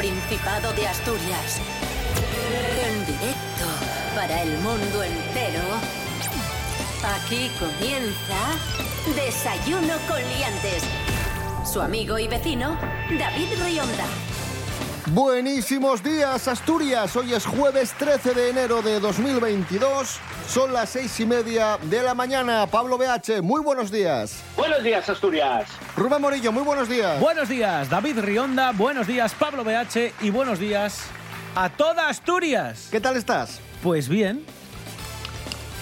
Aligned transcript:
Principado 0.00 0.72
de 0.72 0.86
Asturias. 0.86 1.60
En 2.86 3.04
directo 3.04 3.66
para 4.14 4.40
el 4.44 4.56
mundo 4.60 5.02
entero. 5.02 5.60
Aquí 7.04 7.50
comienza 7.58 8.56
Desayuno 9.14 9.92
con 10.08 10.16
Liantes. 10.16 10.84
Su 11.70 11.82
amigo 11.82 12.18
y 12.18 12.28
vecino, 12.28 12.78
David 13.10 13.48
Rionda. 13.62 14.06
Buenísimos 15.08 16.02
días, 16.02 16.48
Asturias. 16.48 17.14
Hoy 17.14 17.34
es 17.34 17.44
jueves 17.44 17.92
13 17.98 18.32
de 18.32 18.48
enero 18.48 18.80
de 18.80 19.00
2022. 19.00 20.18
Son 20.48 20.72
las 20.72 20.88
seis 20.88 21.20
y 21.20 21.26
media 21.26 21.76
de 21.82 22.02
la 22.02 22.14
mañana. 22.14 22.66
Pablo 22.66 22.96
BH, 22.96 23.42
muy 23.42 23.60
buenos 23.60 23.90
días. 23.90 24.40
Buenos 24.56 24.82
días, 24.82 25.06
Asturias. 25.10 25.68
Rubén 26.00 26.22
Morillo, 26.22 26.50
muy 26.50 26.62
buenos 26.62 26.88
días. 26.88 27.20
Buenos 27.20 27.46
días, 27.46 27.90
David 27.90 28.20
Rionda. 28.20 28.72
Buenos 28.72 29.06
días, 29.06 29.34
Pablo 29.34 29.64
BH. 29.64 30.14
Y 30.22 30.30
buenos 30.30 30.58
días 30.58 31.02
a 31.54 31.68
toda 31.68 32.08
Asturias. 32.08 32.88
¿Qué 32.90 33.02
tal 33.02 33.18
estás? 33.18 33.60
Pues 33.82 34.08
bien. 34.08 34.42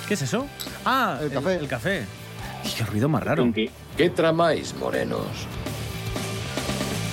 ¿Qué 0.08 0.14
es 0.14 0.22
eso? 0.22 0.48
Ah, 0.84 1.20
El 1.22 1.30
café. 1.30 1.54
El, 1.54 1.68
café. 1.68 2.04
Y 2.64 2.70
qué 2.70 2.82
ruido 2.82 3.08
más 3.08 3.22
raro. 3.22 3.48
¿Qué 3.96 4.10
tramáis, 4.10 4.74
morenos? 4.74 5.22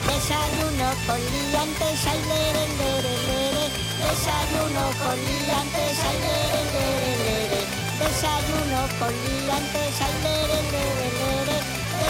Desayuno 0.07 0.89
con 1.05 1.19
liantes, 1.19 2.07
ay, 2.09 2.21
lere, 2.25 2.65
lere, 2.79 3.13
lere. 3.27 3.65
Desayuno 4.01 4.81
con 4.97 5.15
liantes, 5.15 5.99
ay, 6.09 6.17
lere, 6.25 6.61
lere, 6.73 7.11
lere. 7.21 7.61
Desayuno 8.01 8.81
con 8.97 9.13
liantes, 9.13 10.01
ay, 10.01 10.13
lere, 10.23 10.59
lere, 10.71 11.07
lere. 11.19 11.44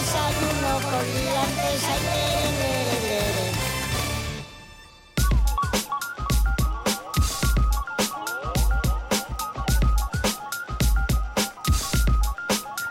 Desayuno 0.05 0.79
con 0.81 1.03
liantes, 1.15 1.83
ay, 1.83 2.44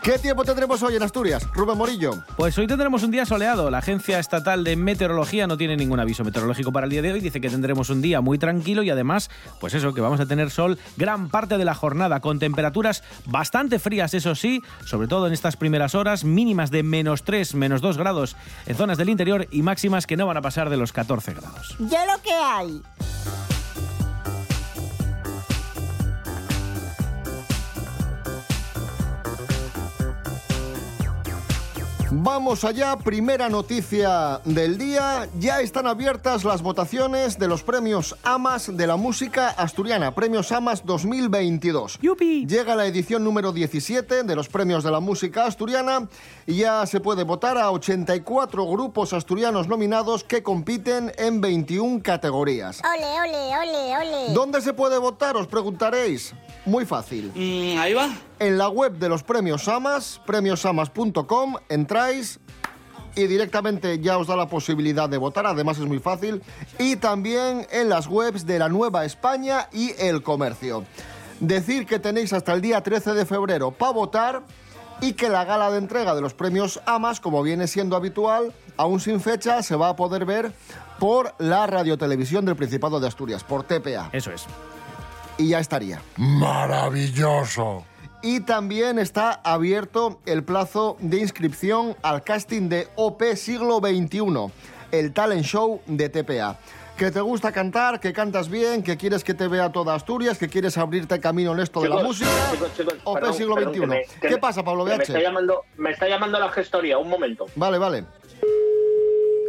¿Qué 0.05 0.19
tiempo 0.19 0.45
tendremos 0.45 0.83
hoy 0.83 0.97
en 0.97 1.03
Asturias? 1.03 1.49
Rubén 1.55 1.79
Morillo. 1.79 2.23
Pues 2.37 2.59
hoy 2.59 2.67
tendremos 2.67 3.03
un 3.05 3.11
día 3.11 3.25
soleado. 3.25 3.71
La 3.71 3.79
Agencia 3.79 4.19
Estatal 4.19 4.63
de 4.63 4.77
Meteorología 4.77 5.47
no 5.47 5.57
tiene 5.57 5.79
ningún 5.79 5.99
aviso 5.99 6.25
meteorológico 6.25 6.73
para 6.73 6.85
el 6.85 6.91
día 6.91 7.01
de 7.01 7.11
hoy. 7.11 7.21
Dice 7.21 7.41
que 7.41 7.49
tendremos 7.49 7.89
un 7.89 8.03
día 8.03 8.21
muy 8.21 8.37
tranquilo 8.37 8.83
y 8.83 8.91
además, 8.91 9.31
pues 9.61 9.73
eso, 9.73 9.95
que 9.95 10.03
vamos 10.03 10.21
a 10.21 10.27
tener 10.27 10.51
sol 10.51 10.79
gran 10.99 11.31
parte 11.31 11.57
de 11.57 11.65
la 11.65 11.75
jornada 11.75 12.21
con 12.21 12.39
temperaturas 12.39 13.03
bastante 13.25 13.79
frías, 13.79 14.13
eso 14.13 14.35
sí, 14.35 14.61
sobre 14.85 15.09
todo 15.09 15.27
en 15.27 15.33
estas 15.33 15.57
primeras 15.57 15.95
horas, 15.95 16.23
mínimas 16.23 16.71
de 16.71 16.83
menos 16.83 17.25
3, 17.25 17.55
menos 17.55 17.81
2 17.81 17.97
grados 17.97 18.37
en 18.67 18.77
zonas 18.77 18.99
del 18.99 19.09
interior 19.09 19.49
y 19.51 19.63
máximas 19.63 20.07
que 20.07 20.19
no 20.19 20.27
van 20.27 20.37
a 20.37 20.43
pasar 20.43 20.69
de 20.69 20.77
los 20.77 20.93
14 20.93 21.33
grados. 21.33 21.77
Ya 21.79 22.05
lo 22.05 22.21
que 22.21 22.35
hay. 22.35 22.83
Vamos 32.17 32.63
allá, 32.63 32.97
primera 32.97 33.49
noticia 33.49 34.41
del 34.45 34.79
día. 34.79 35.29
Ya 35.41 35.61
están 35.61 35.89
abiertas 35.89 36.45
las 36.45 36.63
votaciones 36.63 37.41
de 37.41 37.49
los 37.49 37.65
premios 37.65 38.15
AMAS 38.23 38.77
de 38.77 38.87
la 38.87 38.95
música 38.95 39.49
asturiana, 39.49 40.15
Premios 40.15 40.53
AMAS 40.53 40.87
2022. 40.87 41.99
¡Yupi! 42.01 42.47
Llega 42.47 42.77
la 42.77 42.87
edición 42.87 43.25
número 43.25 43.51
17 43.51 44.23
de 44.23 44.37
los 44.37 44.49
premios 44.49 44.85
de 44.85 44.93
la 44.93 45.01
música 45.01 45.47
asturiana 45.47 46.09
y 46.47 46.59
ya 46.59 46.87
se 46.87 47.01
puede 47.01 47.25
votar 47.25 47.59
a 47.59 47.73
84 47.73 48.65
grupos 48.65 49.13
asturianos 49.13 49.67
nominados 49.67 50.23
que 50.23 50.45
compiten 50.45 51.11
en 51.19 51.41
21 51.41 52.01
categorías. 52.01 52.81
Ole, 52.85 53.29
ole, 53.29 53.59
ole, 53.59 53.97
ole. 53.97 54.33
¿Dónde 54.33 54.61
se 54.61 54.73
puede 54.73 54.99
votar? 54.99 55.37
Os 55.37 55.49
preguntaréis. 55.49 56.33
Muy 56.65 56.87
fácil. 56.87 57.33
Mm, 57.35 57.79
ahí 57.79 57.93
va. 57.93 58.09
En 58.39 58.59
la 58.59 58.69
web 58.69 58.99
de 58.99 59.09
los 59.09 59.23
premios 59.23 59.69
AMAS, 59.69 60.21
premiosamas.com, 60.27 61.57
entráis 61.69 62.41
y 63.17 63.27
directamente 63.27 64.01
ya 64.01 64.19
os 64.19 64.27
da 64.27 64.37
la 64.37 64.49
posibilidad 64.49 65.09
de 65.09 65.19
votar, 65.19 65.47
además 65.47 65.79
es 65.79 65.85
muy 65.85 66.01
fácil, 66.01 66.43
y 66.79 66.97
también 66.97 67.67
en 67.71 67.89
las 67.89 68.09
webs 68.09 68.45
de 68.45 68.59
la 68.59 68.69
Nueva 68.69 69.05
España 69.05 69.69
y 69.73 69.93
El 69.99 70.23
Comercio. 70.23 70.85
Decir 71.39 71.87
que 71.87 71.99
tenéis 71.99 72.33
hasta 72.33 72.53
el 72.53 72.61
día 72.61 72.83
13 72.83 73.13
de 73.15 73.27
febrero 73.27 73.71
para 73.71 73.93
votar 73.93 74.43
y 75.01 75.13
que 75.13 75.29
la 75.29 75.45
gala 75.45 75.71
de 75.71 75.79
entrega 75.79 76.15
de 76.15 76.21
los 76.21 76.35
premios 76.35 76.81
AMAS, 76.87 77.21
como 77.21 77.43
viene 77.43 77.67
siendo 77.67 77.97
habitual, 77.97 78.53
aún 78.77 79.01
sin 79.01 79.21
fecha, 79.21 79.63
se 79.63 79.77
va 79.77 79.91
a 79.91 79.97
poder 79.97 80.25
ver 80.25 80.53
por 80.99 81.35
la 81.39 81.67
radiotelevisión 81.67 82.45
del 82.45 82.57
Principado 82.57 83.01
de 83.01 83.09
Asturias, 83.09 83.45
por 83.45 83.65
TPA. 83.65 84.11
Eso 84.13 84.31
es. 84.33 84.47
Y 85.39 85.49
ya 85.49 85.59
estaría. 85.59 86.01
Maravilloso. 86.17 87.85
Y 88.27 88.41
también 88.41 88.99
está 88.99 89.33
abierto 89.45 90.19
el 90.25 90.43
plazo 90.45 90.97
de 90.99 91.19
inscripción 91.19 91.95
al 92.03 92.23
casting 92.25 92.71
de 92.71 92.89
OP 92.97 93.23
Siglo 93.37 93.81
XXI, 93.81 94.51
el 94.93 95.13
talent 95.13 95.45
show 95.45 95.83
de 95.87 96.09
TPA. 96.09 96.59
Que 96.97 97.11
te 97.11 97.21
gusta 97.21 97.53
cantar, 97.53 98.01
que 98.01 98.15
cantas 98.15 98.49
bien, 98.49 98.83
que 98.83 98.97
quieres 98.97 99.25
que 99.25 99.35
te 99.35 99.47
vea 99.47 99.71
toda 99.73 99.95
Asturias, 99.95 100.39
que 100.39 100.49
quieres 100.49 100.79
abrirte 100.79 101.21
camino 101.21 101.53
en 101.53 101.61
esto 101.61 101.83
de 101.83 101.89
la 101.91 102.03
música. 102.03 102.31
chicos, 102.53 102.71
chicos, 102.75 102.95
OP 103.05 103.15
perdón, 103.21 103.35
Siglo 103.35 103.57
XXI. 103.57 103.81
que 103.81 103.87
me- 103.87 104.03
que 104.23 104.29
¿Qué 104.29 104.39
pasa, 104.39 104.65
Pablo 104.65 104.85
que 104.87 104.97
Me 104.97 105.03
está 105.03 105.13
BH? 105.19 105.23
llamando, 105.23 105.61
me 105.77 105.91
está 105.91 106.09
llamando 106.09 106.39
la 106.39 106.49
gestoría, 106.51 106.97
un 106.97 107.09
momento. 107.11 107.45
Vale, 107.57 107.77
vale. 107.79 108.05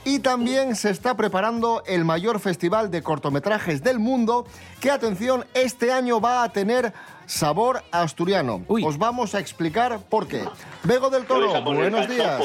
y 0.05 0.21
también 0.21 0.75
se 0.77 0.91
está 0.91 1.17
preparando 1.17 1.83
el 1.87 2.05
mayor 2.05 2.41
festival 2.41 2.91
de 2.91 3.03
cortometrajes 3.03 3.83
del 3.83 3.99
mundo 3.99 4.47
que, 4.81 4.91
atención, 4.91 5.45
este 5.55 5.93
año 5.93 6.21
va 6.21 6.43
a 6.43 6.49
tener 6.51 6.93
sabor 7.27 7.83
asturiano. 7.93 8.63
Uy. 8.69 8.85
Os 8.85 8.99
vamos 8.99 9.35
a 9.35 9.41
explicar 9.41 10.01
por 10.09 10.27
qué. 10.27 10.45
Bego 10.85 11.11
del 11.11 11.25
¿Qué 11.27 11.33
vais 11.35 11.53
Toro, 11.53 11.63
buenos 11.63 12.09
días. 12.09 12.43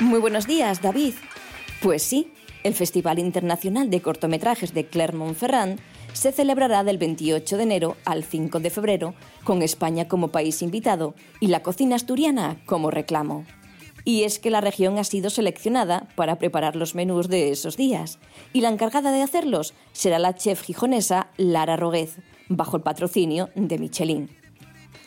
Muy 0.00 0.20
buenos 0.20 0.46
días, 0.46 0.82
David. 0.82 1.14
Pues 1.82 2.02
sí, 2.02 2.30
El 2.64 2.74
Festival 2.74 3.18
Internacional 3.18 3.88
de 3.90 4.02
Cortometrajes 4.02 4.74
de 4.74 4.86
Clermont-Ferrand 4.86 5.78
se 6.12 6.32
celebrará 6.32 6.84
del 6.84 6.98
28 6.98 7.56
de 7.56 7.62
enero 7.62 7.96
al 8.04 8.24
5 8.24 8.60
de 8.60 8.70
febrero, 8.70 9.14
con 9.44 9.62
España 9.62 10.08
como 10.08 10.28
país 10.28 10.62
invitado 10.62 11.14
y 11.40 11.48
la 11.48 11.62
cocina 11.62 11.96
asturiana 11.96 12.60
como 12.66 12.90
reclamo. 12.90 13.44
Y 14.04 14.22
es 14.24 14.38
que 14.38 14.50
la 14.50 14.60
región 14.60 14.98
ha 14.98 15.04
sido 15.04 15.30
seleccionada 15.30 16.08
para 16.14 16.38
preparar 16.38 16.76
los 16.76 16.94
menús 16.94 17.28
de 17.28 17.50
esos 17.50 17.76
días, 17.76 18.18
y 18.52 18.60
la 18.60 18.68
encargada 18.68 19.12
de 19.12 19.22
hacerlos 19.22 19.74
será 19.92 20.18
la 20.18 20.34
chef 20.34 20.62
gijonesa 20.62 21.28
Lara 21.36 21.76
Roguez, 21.76 22.18
bajo 22.48 22.76
el 22.76 22.82
patrocinio 22.82 23.50
de 23.54 23.78
Michelin. 23.78 24.45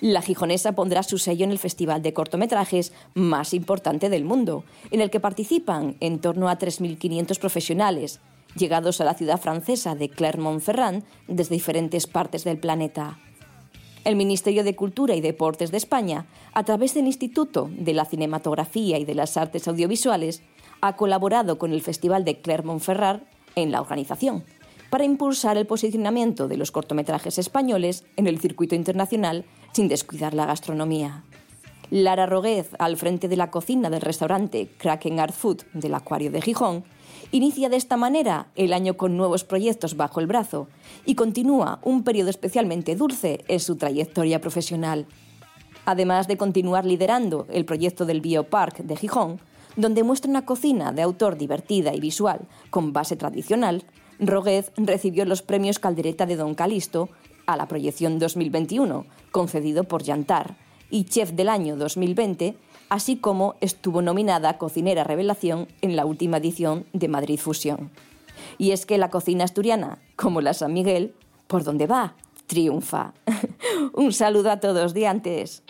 La 0.02 0.22
gijonesa 0.22 0.72
pondrá 0.72 1.04
su 1.04 1.18
sello 1.18 1.44
en 1.44 1.52
el 1.52 1.60
festival 1.60 2.02
de 2.02 2.14
cortometrajes 2.14 2.94
más 3.16 3.54
importante 3.54 4.10
del 4.10 4.24
mundo, 4.24 4.64
en 4.92 5.02
el 5.02 5.10
que 5.10 5.20
participan 5.20 5.98
en 6.00 6.20
torno 6.20 6.48
a 6.48 6.58
3.500 6.58 7.38
profesionales, 7.38 8.22
llegados 8.56 9.02
a 9.02 9.04
la 9.04 9.14
ciudad 9.14 9.42
francesa 9.42 9.96
de 9.96 10.10
Clermont-Ferrand 10.10 11.04
desde 11.28 11.56
diferentes 11.56 12.08
partes 12.08 12.46
del 12.46 12.60
planeta. 12.60 13.20
El 14.06 14.16
Ministerio 14.16 14.64
de 14.64 14.76
Cultura 14.76 15.16
y 15.16 15.22
Deportes 15.22 15.72
de 15.72 15.78
España, 15.78 16.28
a 16.54 16.64
través 16.64 16.94
del 16.94 17.06
Instituto 17.06 17.70
de 17.70 17.94
la 17.94 18.06
Cinematografía 18.06 18.98
y 18.98 19.04
de 19.04 19.16
las 19.16 19.36
Artes 19.36 19.68
Audiovisuales, 19.68 20.42
ha 20.80 20.96
colaborado 20.96 21.58
con 21.58 21.74
el 21.74 21.82
Festival 21.82 22.24
de 22.24 22.40
Clermont-Ferrand 22.40 23.24
en 23.56 23.72
la 23.74 23.82
organización, 23.82 24.46
para 24.90 25.04
impulsar 25.04 25.58
el 25.58 25.68
posicionamiento 25.68 26.48
de 26.48 26.56
los 26.56 26.72
cortometrajes 26.72 27.38
españoles 27.38 28.06
en 28.16 28.28
el 28.28 28.40
circuito 28.40 28.76
internacional 28.76 29.44
sin 29.74 29.88
descuidar 29.88 30.34
la 30.34 30.46
gastronomía. 30.46 31.24
Lara 31.92 32.28
Roguez, 32.28 32.70
al 32.78 32.98
frente 32.98 33.28
de 33.28 33.36
la 33.36 33.50
cocina 33.50 33.90
del 33.90 34.02
restaurante 34.02 34.70
Kraken 34.78 35.20
Art 35.20 35.34
Food 35.34 35.64
del 35.74 35.96
Acuario 35.96 36.30
de 36.30 36.42
Gijón, 36.42 36.84
inicia 37.32 37.70
de 37.70 37.78
esta 37.78 37.98
manera 37.98 38.48
el 38.56 38.74
año 38.74 38.96
con 38.96 39.18
nuevos 39.18 39.44
proyectos 39.44 39.98
bajo 39.98 40.20
el 40.20 40.28
brazo 40.28 40.68
y 41.06 41.16
continúa 41.16 41.80
un 41.84 42.04
periodo 42.04 42.30
especialmente 42.30 42.96
dulce 42.96 43.44
en 43.48 43.60
su 43.60 43.76
trayectoria 43.76 44.40
profesional. 44.40 45.08
Además 45.86 46.28
de 46.28 46.38
continuar 46.38 46.86
liderando 46.86 47.48
el 47.50 47.66
proyecto 47.66 48.06
del 48.06 48.22
Biopark 48.22 48.78
de 48.78 48.96
Gijón, 48.96 49.40
donde 49.76 50.04
muestra 50.04 50.30
una 50.30 50.46
cocina 50.46 50.92
de 50.92 51.02
autor 51.02 51.38
divertida 51.38 51.96
y 51.96 52.00
visual 52.00 52.42
con 52.70 52.94
base 52.94 53.16
tradicional, 53.16 53.84
Roguez 54.20 54.72
recibió 54.76 55.26
los 55.26 55.42
premios 55.42 55.80
Caldereta 55.80 56.26
de 56.26 56.36
Don 56.36 56.54
Calisto 56.54 57.10
a 57.50 57.58
la 57.58 57.68
proyección 57.68 58.20
2021, 58.20 59.06
concedido 59.32 59.84
por 59.84 60.04
Yantar, 60.04 60.56
y 60.92 61.06
Chef 61.06 61.32
del 61.32 61.50
año 61.50 61.76
2020, 61.78 62.56
así 62.90 63.18
como 63.18 63.56
estuvo 63.60 64.04
nominada 64.04 64.60
Cocinera 64.60 65.04
Revelación 65.04 65.68
en 65.82 65.96
la 65.96 66.06
última 66.06 66.38
edición 66.38 66.86
de 66.94 67.08
Madrid 67.08 67.40
Fusión. 67.40 67.90
Y 68.60 68.72
es 68.72 68.86
que 68.86 69.00
la 69.00 69.10
cocina 69.10 69.46
asturiana, 69.46 69.98
como 70.16 70.42
la 70.42 70.54
San 70.54 70.74
Miguel, 70.74 71.16
por 71.48 71.64
donde 71.64 71.88
va, 71.88 72.14
triunfa. 72.46 73.14
Un 73.94 74.14
saludo 74.14 74.52
a 74.52 74.60
todos 74.60 74.94
de 74.94 75.08
antes. 75.08 75.64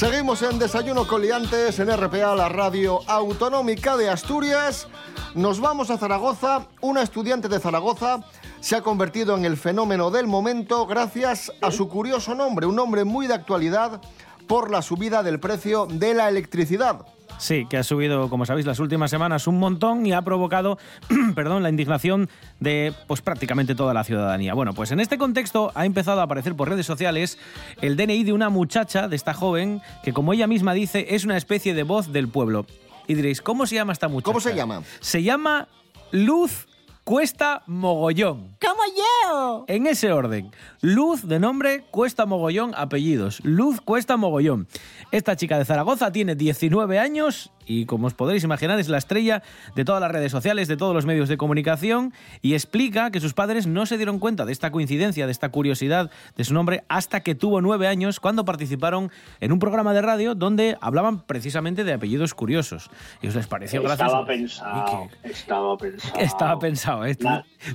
Seguimos 0.00 0.40
en 0.40 0.58
Desayuno 0.58 1.06
Coliantes 1.06 1.78
en 1.78 1.94
RPA, 1.94 2.34
la 2.34 2.48
radio 2.48 3.00
autonómica 3.06 3.98
de 3.98 4.08
Asturias. 4.08 4.88
Nos 5.34 5.60
vamos 5.60 5.90
a 5.90 5.98
Zaragoza. 5.98 6.68
Una 6.80 7.02
estudiante 7.02 7.48
de 7.48 7.60
Zaragoza 7.60 8.24
se 8.60 8.76
ha 8.76 8.80
convertido 8.80 9.36
en 9.36 9.44
el 9.44 9.58
fenómeno 9.58 10.10
del 10.10 10.26
momento 10.26 10.86
gracias 10.86 11.52
a 11.60 11.70
su 11.70 11.86
curioso 11.86 12.34
nombre, 12.34 12.64
un 12.64 12.76
nombre 12.76 13.04
muy 13.04 13.26
de 13.26 13.34
actualidad 13.34 14.00
por 14.46 14.70
la 14.70 14.80
subida 14.80 15.22
del 15.22 15.38
precio 15.38 15.84
de 15.84 16.14
la 16.14 16.30
electricidad. 16.30 17.04
Sí, 17.40 17.66
que 17.70 17.78
ha 17.78 17.82
subido, 17.82 18.28
como 18.28 18.44
sabéis, 18.44 18.66
las 18.66 18.80
últimas 18.80 19.10
semanas 19.10 19.46
un 19.46 19.58
montón 19.58 20.04
y 20.04 20.12
ha 20.12 20.20
provocado, 20.20 20.78
perdón, 21.34 21.62
la 21.62 21.70
indignación 21.70 22.28
de 22.60 22.92
pues 23.06 23.22
prácticamente 23.22 23.74
toda 23.74 23.94
la 23.94 24.04
ciudadanía. 24.04 24.52
Bueno, 24.52 24.74
pues 24.74 24.92
en 24.92 25.00
este 25.00 25.16
contexto 25.16 25.72
ha 25.74 25.86
empezado 25.86 26.20
a 26.20 26.24
aparecer 26.24 26.54
por 26.54 26.68
redes 26.68 26.84
sociales 26.84 27.38
el 27.80 27.96
DNI 27.96 28.24
de 28.24 28.34
una 28.34 28.50
muchacha, 28.50 29.08
de 29.08 29.16
esta 29.16 29.32
joven, 29.32 29.80
que 30.02 30.12
como 30.12 30.34
ella 30.34 30.46
misma 30.46 30.74
dice, 30.74 31.14
es 31.14 31.24
una 31.24 31.38
especie 31.38 31.72
de 31.72 31.82
voz 31.82 32.12
del 32.12 32.28
pueblo. 32.28 32.66
Y 33.06 33.14
diréis, 33.14 33.40
¿cómo 33.40 33.66
se 33.66 33.76
llama 33.76 33.94
esta 33.94 34.08
muchacha? 34.08 34.26
¿Cómo 34.26 34.40
se 34.40 34.54
llama? 34.54 34.82
Se 35.00 35.22
llama 35.22 35.66
Luz 36.12 36.66
Cuesta 37.04 37.62
Mogollón. 37.66 38.56
¡Como 38.60 38.82
yo! 38.96 39.64
En 39.68 39.86
ese 39.86 40.12
orden. 40.12 40.50
Luz 40.80 41.26
de 41.26 41.40
nombre, 41.40 41.84
Cuesta 41.90 42.26
Mogollón, 42.26 42.72
apellidos. 42.76 43.40
Luz 43.42 43.80
Cuesta 43.80 44.16
Mogollón. 44.16 44.68
Esta 45.10 45.34
chica 45.34 45.58
de 45.58 45.64
Zaragoza 45.64 46.12
tiene 46.12 46.34
19 46.34 46.98
años 46.98 47.52
y 47.70 47.86
como 47.86 48.08
os 48.08 48.14
podréis 48.14 48.42
imaginar 48.42 48.80
es 48.80 48.88
la 48.88 48.98
estrella 48.98 49.44
de 49.76 49.84
todas 49.84 50.00
las 50.00 50.10
redes 50.10 50.32
sociales, 50.32 50.66
de 50.66 50.76
todos 50.76 50.92
los 50.92 51.06
medios 51.06 51.28
de 51.28 51.36
comunicación 51.36 52.12
y 52.42 52.54
explica 52.54 53.12
que 53.12 53.20
sus 53.20 53.32
padres 53.32 53.68
no 53.68 53.86
se 53.86 53.96
dieron 53.96 54.18
cuenta 54.18 54.44
de 54.44 54.50
esta 54.50 54.72
coincidencia, 54.72 55.26
de 55.26 55.32
esta 55.32 55.50
curiosidad 55.50 56.10
de 56.36 56.44
su 56.44 56.52
nombre 56.52 56.82
hasta 56.88 57.20
que 57.20 57.36
tuvo 57.36 57.60
nueve 57.60 57.86
años 57.86 58.18
cuando 58.18 58.44
participaron 58.44 59.12
en 59.38 59.52
un 59.52 59.60
programa 59.60 59.94
de 59.94 60.02
radio 60.02 60.34
donde 60.34 60.76
hablaban 60.80 61.20
precisamente 61.22 61.84
de 61.84 61.92
apellidos 61.92 62.34
curiosos. 62.34 62.90
Y 63.22 63.28
os 63.28 63.36
les 63.36 63.46
pareció 63.46 63.82
Estaba 63.82 64.24
gracioso. 64.24 64.26
pensado, 64.26 65.08
estaba 65.22 65.78
pensado. 65.78 66.18
Estaba 66.18 66.58
pensado, 66.58 67.06
¿eh? 67.06 67.14
¿Tú, 67.14 67.28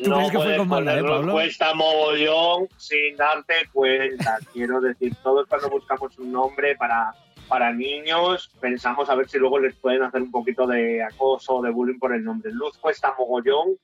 tú 0.04 0.10
no 0.10 0.18
crees 0.18 0.32
que 0.32 0.40
fue 0.40 0.58
con 0.58 0.68
maldad, 0.68 1.00
eh, 1.00 1.04
Pablo? 1.04 1.32
cuesta 1.32 1.74
mogollón 1.74 2.68
sin 2.76 3.16
darte 3.16 3.54
cuenta. 3.72 4.40
Quiero 4.52 4.82
decir, 4.82 5.16
todos 5.24 5.48
cuando 5.48 5.70
buscamos 5.70 6.18
un 6.18 6.32
nombre 6.32 6.76
para, 6.76 7.14
para 7.48 7.72
niños, 7.72 8.52
pensamos 8.60 9.10
a 9.10 9.16
ver 9.16 9.28
si 9.30 9.38
luego 9.38 9.60
les 9.60 9.76
pueden 9.76 10.04
hacer 10.04 10.22
un 10.22 10.32
poquito 10.32 10.66
de 10.68 11.04
acoso 11.04 11.56
o 11.56 11.62
de 11.62 11.72
bullying 11.72 12.00
por 12.00 12.14
el 12.14 12.24
nombre. 12.24 12.52
Luz 12.52 12.78
cuesta 12.78 13.14
mogollón, 13.18 13.78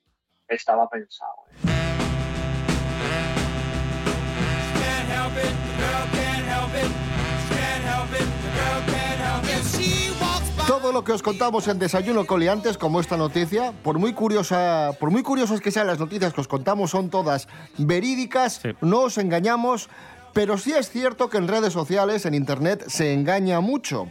estaba 0.47 0.89
pensado. 0.89 1.33
¿eh? 1.63 1.67
Todo 10.67 10.91
lo 10.93 11.03
que 11.03 11.12
os 11.12 11.21
contamos 11.21 11.67
en 11.67 11.79
Desayuno 11.79 12.25
Coliantes, 12.25 12.77
como 12.77 13.00
esta 13.01 13.17
noticia, 13.17 13.74
por 13.83 14.00
muy 14.00 14.13
curiosa, 14.13 14.91
por 15.00 15.12
muy 15.12 15.21
curiosas 15.21 15.59
que 15.59 15.71
sean 15.71 15.88
las 15.88 16.00
noticias 16.00 16.33
que 16.33 16.41
os 16.41 16.47
contamos, 16.47 16.91
son 16.91 17.09
todas 17.09 17.47
verídicas, 17.77 18.59
Sí. 18.62 18.69
no 18.81 19.01
os 19.01 19.17
engañamos, 19.17 19.89
pero 20.33 20.57
sí 20.57 20.73
es 20.73 20.89
cierto 20.89 21.29
que 21.29 21.38
en 21.38 21.47
redes 21.47 21.73
sociales, 21.73 22.25
en 22.25 22.33
internet, 22.33 22.85
se 22.88 23.13
engaña 23.13 23.59
mucho. 23.59 24.07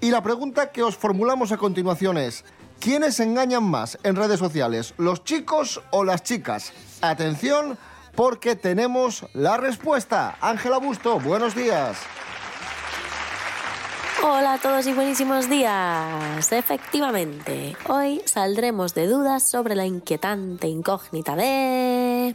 Y 0.00 0.10
la 0.10 0.22
pregunta 0.22 0.70
que 0.72 0.82
os 0.82 0.96
formulamos 0.96 1.52
a 1.52 1.58
continuación 1.58 2.16
es, 2.16 2.44
¿quiénes 2.78 3.20
engañan 3.20 3.64
más 3.64 3.98
en 4.02 4.16
redes 4.16 4.38
sociales, 4.38 4.94
los 4.96 5.24
chicos 5.24 5.82
o 5.90 6.04
las 6.04 6.22
chicas? 6.22 6.72
Atención, 7.02 7.76
porque 8.14 8.56
tenemos 8.56 9.26
la 9.34 9.56
respuesta. 9.56 10.36
Ángela 10.40 10.78
Busto, 10.78 11.20
buenos 11.20 11.54
días. 11.54 11.98
Hola 14.22 14.54
a 14.54 14.58
todos 14.58 14.86
y 14.86 14.92
buenísimos 14.92 15.48
días. 15.48 16.52
Efectivamente, 16.52 17.74
hoy 17.88 18.20
saldremos 18.26 18.94
de 18.94 19.06
dudas 19.06 19.48
sobre 19.48 19.74
la 19.74 19.86
inquietante 19.86 20.68
incógnita 20.68 21.34
de 21.36 22.34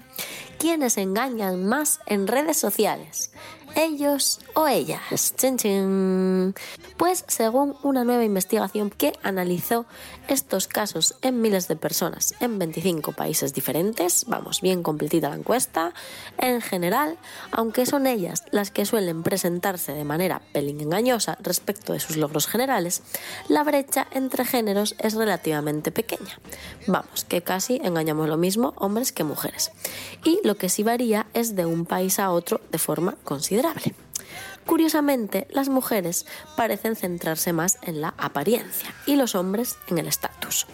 quiénes 0.58 0.98
engañan 0.98 1.66
más 1.66 2.00
en 2.06 2.28
redes 2.28 2.58
sociales, 2.58 3.32
ellos 3.76 4.40
o 4.54 4.68
ellas. 4.68 5.34
Chin, 5.38 5.58
chin. 5.58 6.56
Pues 6.98 7.26
según 7.28 7.76
una 7.84 8.04
nueva 8.04 8.24
investigación 8.24 8.90
que 8.90 9.14
analizó 9.24 9.86
estos 10.28 10.68
casos 10.68 11.16
en 11.22 11.42
miles 11.42 11.68
de 11.68 11.76
personas 11.76 12.36
en 12.40 12.60
25 12.60 13.14
países 13.14 13.54
diferentes, 13.54 14.26
vamos, 14.28 14.62
bien 14.62 14.84
completita 14.84 15.30
la 15.30 15.36
encuesta, 15.36 15.94
en 16.38 16.62
general, 16.62 17.18
aunque 17.52 17.86
son 17.86 18.08
ellas 18.08 18.44
las 18.52 18.72
que 18.72 18.86
suelen 18.86 19.24
presentarse 19.24 19.94
de 19.94 20.04
manera 20.04 20.42
pelín 20.54 20.82
engañosa 20.82 21.38
respecto 21.42 21.94
de 21.94 22.00
sus 22.00 22.18
logros 22.18 22.48
generales, 22.48 23.02
la 23.48 23.64
brecha 23.64 24.08
entre 24.12 24.46
géneros 24.46 24.96
es 25.00 25.14
relativamente 25.14 25.92
pequeña. 25.92 26.40
Vamos, 26.88 27.26
que 27.26 27.42
casi 27.42 27.80
engañamos 27.84 28.30
lo 28.30 28.38
mismo 28.38 28.74
hombres 28.78 29.12
que 29.12 29.24
mujeres. 29.24 29.72
Y 30.24 30.40
lo 30.44 30.56
que 30.56 30.70
sí 30.70 30.84
varía 30.84 31.28
es 31.34 31.56
de 31.56 31.66
un 31.66 31.86
país 31.86 32.20
a 32.20 32.32
otro 32.32 32.62
de 32.72 32.78
forma 32.78 33.16
considerable. 33.24 33.96
Curiosamente, 34.66 35.48
las 35.52 35.70
mujeres 35.70 36.26
parecen 36.58 36.96
centrarse 36.96 37.54
más 37.54 37.78
en 37.84 38.02
la 38.02 38.14
apariencia 38.18 38.94
y 39.06 39.16
los 39.16 39.36
hombres 39.36 39.78
en 39.88 39.98
el 40.00 40.08
estatus. 40.08 40.68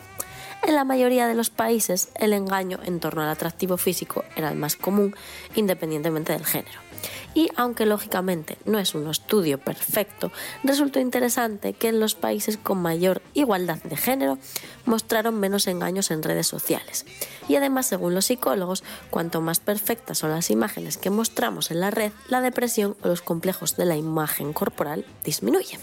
En 0.63 0.75
la 0.75 0.86
mayoría 0.86 1.27
de 1.27 1.33
los 1.33 1.50
países, 1.50 2.10
el 2.15 2.33
engaño 2.33 2.79
en 2.83 3.00
torno 3.00 3.24
al 3.24 3.29
atractivo 3.29 3.77
físico 3.77 4.24
era 4.36 4.50
el 4.50 4.57
más 4.57 4.75
común, 4.75 5.15
independientemente 5.55 6.33
del 6.33 6.45
género. 6.45 6.90
Y 7.33 7.50
aunque 7.55 7.85
lógicamente 7.85 8.57
no 8.65 8.79
es 8.79 8.93
un 8.93 9.09
estudio 9.09 9.57
perfecto, 9.57 10.31
resultó 10.63 11.00
interesante 11.00 11.73
que 11.73 11.88
en 11.88 12.00
los 12.00 12.15
países 12.15 12.57
con 12.57 12.81
mayor 12.81 13.21
igualdad 13.33 13.81
de 13.83 13.95
género 13.95 14.38
mostraron 14.85 15.39
menos 15.39 15.67
engaños 15.67 16.11
en 16.11 16.23
redes 16.23 16.47
sociales. 16.47 17.05
Y 17.47 17.55
además, 17.55 17.85
según 17.85 18.13
los 18.15 18.25
psicólogos, 18.25 18.83
cuanto 19.09 19.41
más 19.41 19.59
perfectas 19.59 20.17
son 20.17 20.31
las 20.31 20.50
imágenes 20.50 20.97
que 20.97 21.09
mostramos 21.09 21.71
en 21.71 21.79
la 21.79 21.91
red, 21.91 22.11
la 22.27 22.41
depresión 22.41 22.95
o 23.01 23.07
los 23.07 23.21
complejos 23.21 23.77
de 23.77 23.85
la 23.85 23.95
imagen 23.95 24.53
corporal 24.53 25.05
disminuyen. 25.23 25.79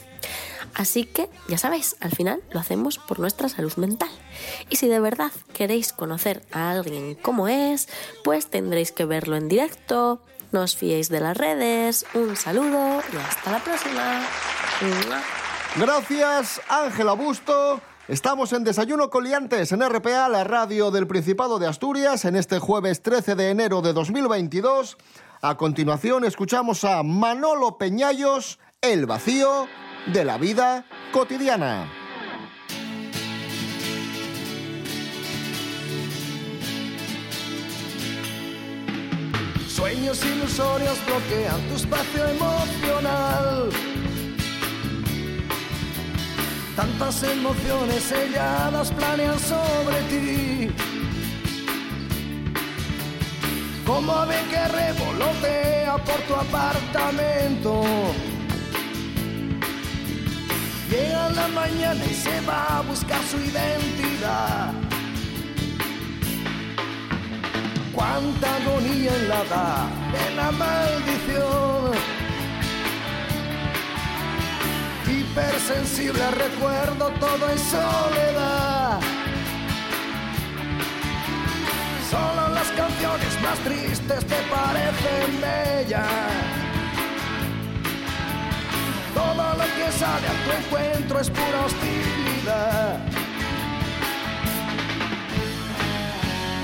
Así 0.74 1.04
que, 1.04 1.28
ya 1.48 1.58
sabéis, 1.58 1.96
al 2.00 2.12
final 2.12 2.42
lo 2.50 2.60
hacemos 2.60 2.98
por 2.98 3.18
nuestra 3.18 3.48
salud 3.48 3.74
mental. 3.76 4.10
Y 4.70 4.76
si 4.76 4.88
de 4.88 5.00
verdad 5.00 5.32
queréis 5.52 5.92
conocer 5.92 6.42
a 6.52 6.70
alguien 6.70 7.14
como 7.14 7.48
es, 7.48 7.88
pues 8.24 8.48
tendréis 8.48 8.92
que 8.92 9.04
verlo 9.04 9.36
en 9.36 9.48
directo. 9.48 10.20
No 10.52 10.62
os 10.62 10.76
fiéis 10.76 11.08
de 11.08 11.20
las 11.20 11.36
redes. 11.36 12.06
Un 12.14 12.36
saludo 12.36 13.02
y 13.12 13.16
hasta 13.16 13.52
la 13.52 13.58
próxima. 13.62 14.22
Gracias, 15.76 16.60
Ángela 16.68 17.12
Busto. 17.12 17.80
Estamos 18.08 18.54
en 18.54 18.64
Desayuno 18.64 19.10
Coliantes 19.10 19.70
en 19.72 19.86
RPA, 19.86 20.30
la 20.30 20.42
radio 20.42 20.90
del 20.90 21.06
Principado 21.06 21.58
de 21.58 21.66
Asturias, 21.66 22.24
en 22.24 22.36
este 22.36 22.58
jueves 22.58 23.02
13 23.02 23.34
de 23.34 23.50
enero 23.50 23.82
de 23.82 23.92
2022. 23.92 24.96
A 25.42 25.56
continuación 25.58 26.24
escuchamos 26.24 26.84
a 26.84 27.02
Manolo 27.02 27.76
Peñallos, 27.76 28.58
El 28.80 29.04
vacío 29.04 29.68
de 30.12 30.24
la 30.24 30.38
vida 30.38 30.84
cotidiana. 31.12 31.86
Sueños 39.68 40.24
ilusorios 40.24 40.98
bloquean 41.06 41.60
tu 41.68 41.76
espacio 41.76 42.26
emocional. 42.26 43.68
Tantas 46.74 47.22
emociones 47.22 48.02
selladas 48.02 48.90
planean 48.92 49.38
sobre 49.38 50.00
ti. 50.08 50.70
Como 53.86 54.12
ave 54.12 54.36
que 54.50 54.68
revolotea 54.68 55.98
por 55.98 56.20
tu 56.22 56.34
apartamento. 56.34 57.82
Llega 60.90 61.28
la 61.30 61.48
mañana 61.48 62.02
y 62.02 62.14
se 62.14 62.40
va 62.42 62.78
a 62.78 62.80
buscar 62.80 63.20
su 63.30 63.36
identidad. 63.36 64.72
Cuánta 67.94 68.56
agonía 68.56 69.14
en 69.14 69.28
la 69.28 69.44
da 69.44 69.88
de 70.12 70.34
la 70.34 70.50
maldición. 70.52 71.92
Hipersensible 75.06 76.30
recuerdo, 76.30 77.10
todo 77.20 77.50
es 77.50 77.60
soledad. 77.60 79.00
Solo 82.10 82.48
las 82.54 82.68
canciones 82.68 83.42
más 83.42 83.58
tristes 83.58 84.24
te 84.24 84.36
parecen 84.50 85.40
bellas. 85.42 86.67
Todo 89.18 89.44
lo 89.60 89.66
que 89.76 89.86
sale 89.98 90.26
a 90.28 90.36
tu 90.44 90.50
encuentro 90.60 91.18
es 91.18 91.28
pura 91.28 91.58
hostilidad. 91.66 92.98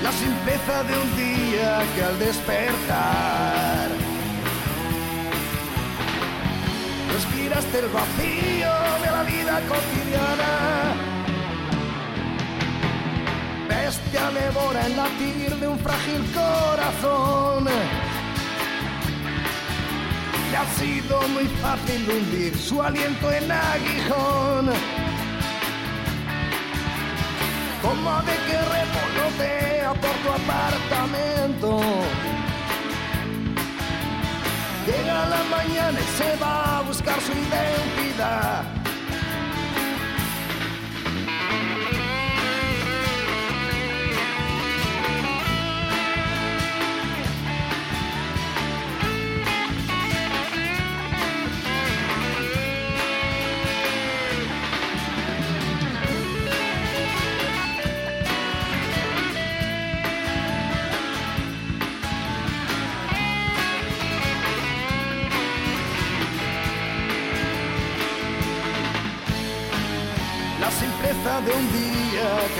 La 0.01 0.11
simpleza 0.13 0.83
de 0.83 0.93
un 1.03 1.09
día 1.17 1.83
que 1.93 2.01
al 2.03 2.17
despertar 2.17 3.89
respiraste 7.13 7.79
el 7.79 7.89
vacío 7.99 8.73
de 9.03 9.09
la 9.15 9.23
vida 9.23 9.55
cotidiana. 9.71 10.53
Bestia 13.67 14.31
devora 14.31 14.85
el 14.85 14.95
latir 14.95 15.55
de 15.59 15.67
un 15.67 15.79
frágil 15.79 16.23
corazón. 16.33 17.67
Ha 20.57 20.65
sido 20.79 21.21
muy 21.29 21.47
fácil 21.61 22.09
hundir 22.09 22.57
su 22.57 22.81
aliento 22.81 23.29
en 23.29 23.51
aguijón. 23.51 24.69
Como 27.81 28.09
ave 28.09 28.33
que 28.47 28.57
revolotea 28.57 29.93
por 29.93 30.15
tu 30.23 30.29
apartamento. 30.41 31.81
Llega 34.87 35.25
la 35.25 35.43
mañana 35.55 35.99
y 35.99 36.17
se 36.17 36.35
va 36.37 36.79
a 36.79 36.81
buscar 36.83 37.19
su 37.19 37.33
identidad. 37.33 38.84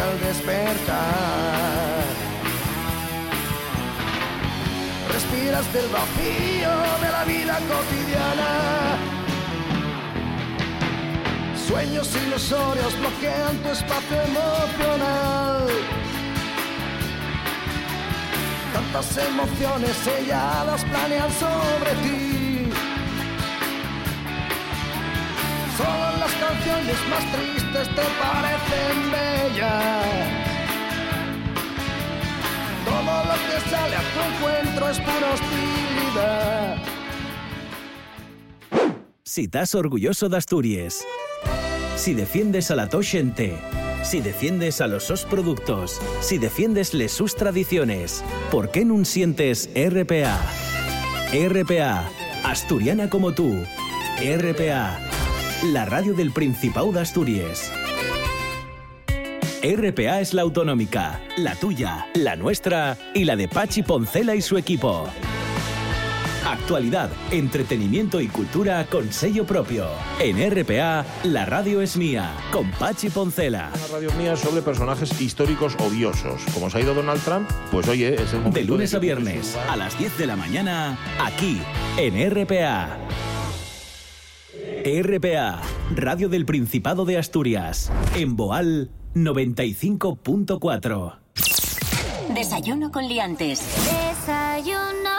Al 0.02 0.20
despertar 0.20 1.86
respiras 5.16 5.72
del 5.74 5.88
vacío 5.88 6.72
de 7.02 7.12
la 7.12 7.24
vida 7.24 7.58
cotidiana. 7.72 8.98
Sueños 11.68 12.10
ilusorios 12.16 13.00
bloquean 13.00 13.58
tu 13.64 13.70
espacio 13.70 14.22
emocional. 14.22 15.68
Tantas 18.74 19.18
emociones 19.18 19.96
selladas 20.04 20.84
planean 20.84 21.32
sobre 21.32 21.92
ti. 22.04 22.45
Solo 25.78 26.18
las 26.20 26.34
canciones 26.36 26.96
más 27.10 27.32
tristes 27.34 27.88
te 27.96 28.02
parecen 28.22 29.12
bellas. 29.12 30.06
Todo 32.86 33.24
lo 33.26 33.34
que 33.34 33.70
sale 33.70 33.96
a 33.96 34.02
tu 34.14 34.20
encuentro 34.36 34.90
es 34.90 35.00
pura 35.00 35.34
hostilidad. 35.34 36.78
Si 39.24 39.44
estás 39.44 39.76
orgulloso 39.76 40.30
de 40.30 40.38
Asturias, 40.38 41.04
si 41.98 42.14
defiendes 42.14 42.72
a 42.72 42.76
la 42.76 42.88
to 42.88 43.02
xente, 43.04 43.58
si 44.04 44.22
defiendes 44.22 44.80
a 44.80 44.88
los 44.88 45.04
sos 45.04 45.26
productos, 45.26 46.00
si 46.22 46.38
defiendes 46.38 46.94
les 46.94 47.12
sus 47.12 47.36
tradiciones, 47.36 48.24
¿por 48.50 48.72
qué 48.72 48.86
no 48.86 49.04
sientes 49.04 49.70
RPA? 49.76 50.40
RPA, 51.34 52.08
asturiana 52.44 53.10
como 53.10 53.34
tú. 53.34 53.62
RPA, 54.22 55.00
la 55.64 55.86
radio 55.86 56.14
del 56.14 56.32
Principado 56.32 56.92
de 56.92 57.02
Asturias. 57.02 57.72
RPA 59.64 60.20
es 60.20 60.34
la 60.34 60.44
autonómica, 60.44 61.22
la 61.38 61.56
tuya, 61.56 62.08
la 62.14 62.36
nuestra 62.36 62.98
y 63.14 63.24
la 63.24 63.36
de 63.36 63.48
Pachi 63.48 63.82
Poncela 63.82 64.36
y 64.36 64.42
su 64.42 64.58
equipo. 64.58 65.08
Actualidad, 66.46 67.10
entretenimiento 67.32 68.22
y 68.22 68.28
cultura 68.28 68.86
con 68.86 69.12
sello 69.12 69.46
propio. 69.46 69.88
En 70.20 70.38
RPA, 70.52 71.04
la 71.24 71.46
radio 71.46 71.82
es 71.82 71.98
mía, 71.98 72.32
con 72.52 72.70
Pachi 72.72 73.10
Poncela. 73.10 73.72
Una 73.74 73.88
radio 73.88 74.12
mía 74.14 74.36
sobre 74.36 74.62
personajes 74.62 75.20
históricos 75.20 75.76
odiosos. 75.80 76.44
Como 76.54 76.70
se 76.70 76.78
ha 76.78 76.82
ido 76.82 76.94
Donald 76.94 77.24
Trump, 77.24 77.50
pues 77.72 77.88
oye, 77.88 78.14
es 78.14 78.34
el 78.34 78.40
momento 78.40 78.60
De 78.60 78.66
lunes 78.66 78.94
a 78.94 79.00
viernes, 79.00 79.58
a 79.68 79.76
las 79.76 79.98
10 79.98 80.18
de 80.20 80.28
la 80.28 80.36
mañana, 80.36 81.00
aquí, 81.20 81.60
en 81.98 82.30
RPA. 82.30 83.00
RPA, 84.88 85.64
Radio 85.96 86.30
del 86.30 86.46
Principado 86.46 87.06
de 87.06 87.18
Asturias. 87.18 87.92
En 88.14 88.36
Boal 88.36 88.92
95.4. 89.16 91.18
Desayuno 92.36 92.92
con 92.92 93.08
liantes. 93.08 93.64
Desayuno. 93.84 95.10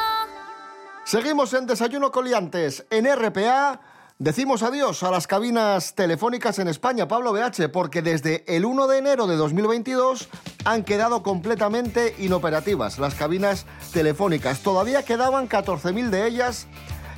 Seguimos 1.04 1.52
en 1.52 1.66
Desayuno 1.66 2.12
Coliantes 2.12 2.86
en 2.90 3.12
RPA. 3.12 3.80
Decimos 4.20 4.62
adiós 4.62 5.02
a 5.02 5.10
las 5.10 5.26
cabinas 5.26 5.96
telefónicas 5.96 6.60
en 6.60 6.68
España, 6.68 7.08
Pablo 7.08 7.32
BH, 7.32 7.68
porque 7.72 8.02
desde 8.02 8.44
el 8.46 8.64
1 8.64 8.86
de 8.86 8.98
enero 8.98 9.26
de 9.26 9.34
2022 9.34 10.28
han 10.64 10.84
quedado 10.84 11.24
completamente 11.24 12.14
inoperativas 12.20 13.00
las 13.00 13.16
cabinas 13.16 13.66
telefónicas. 13.92 14.60
Todavía 14.60 15.02
quedaban 15.02 15.48
14.000 15.48 16.10
de 16.10 16.28
ellas 16.28 16.68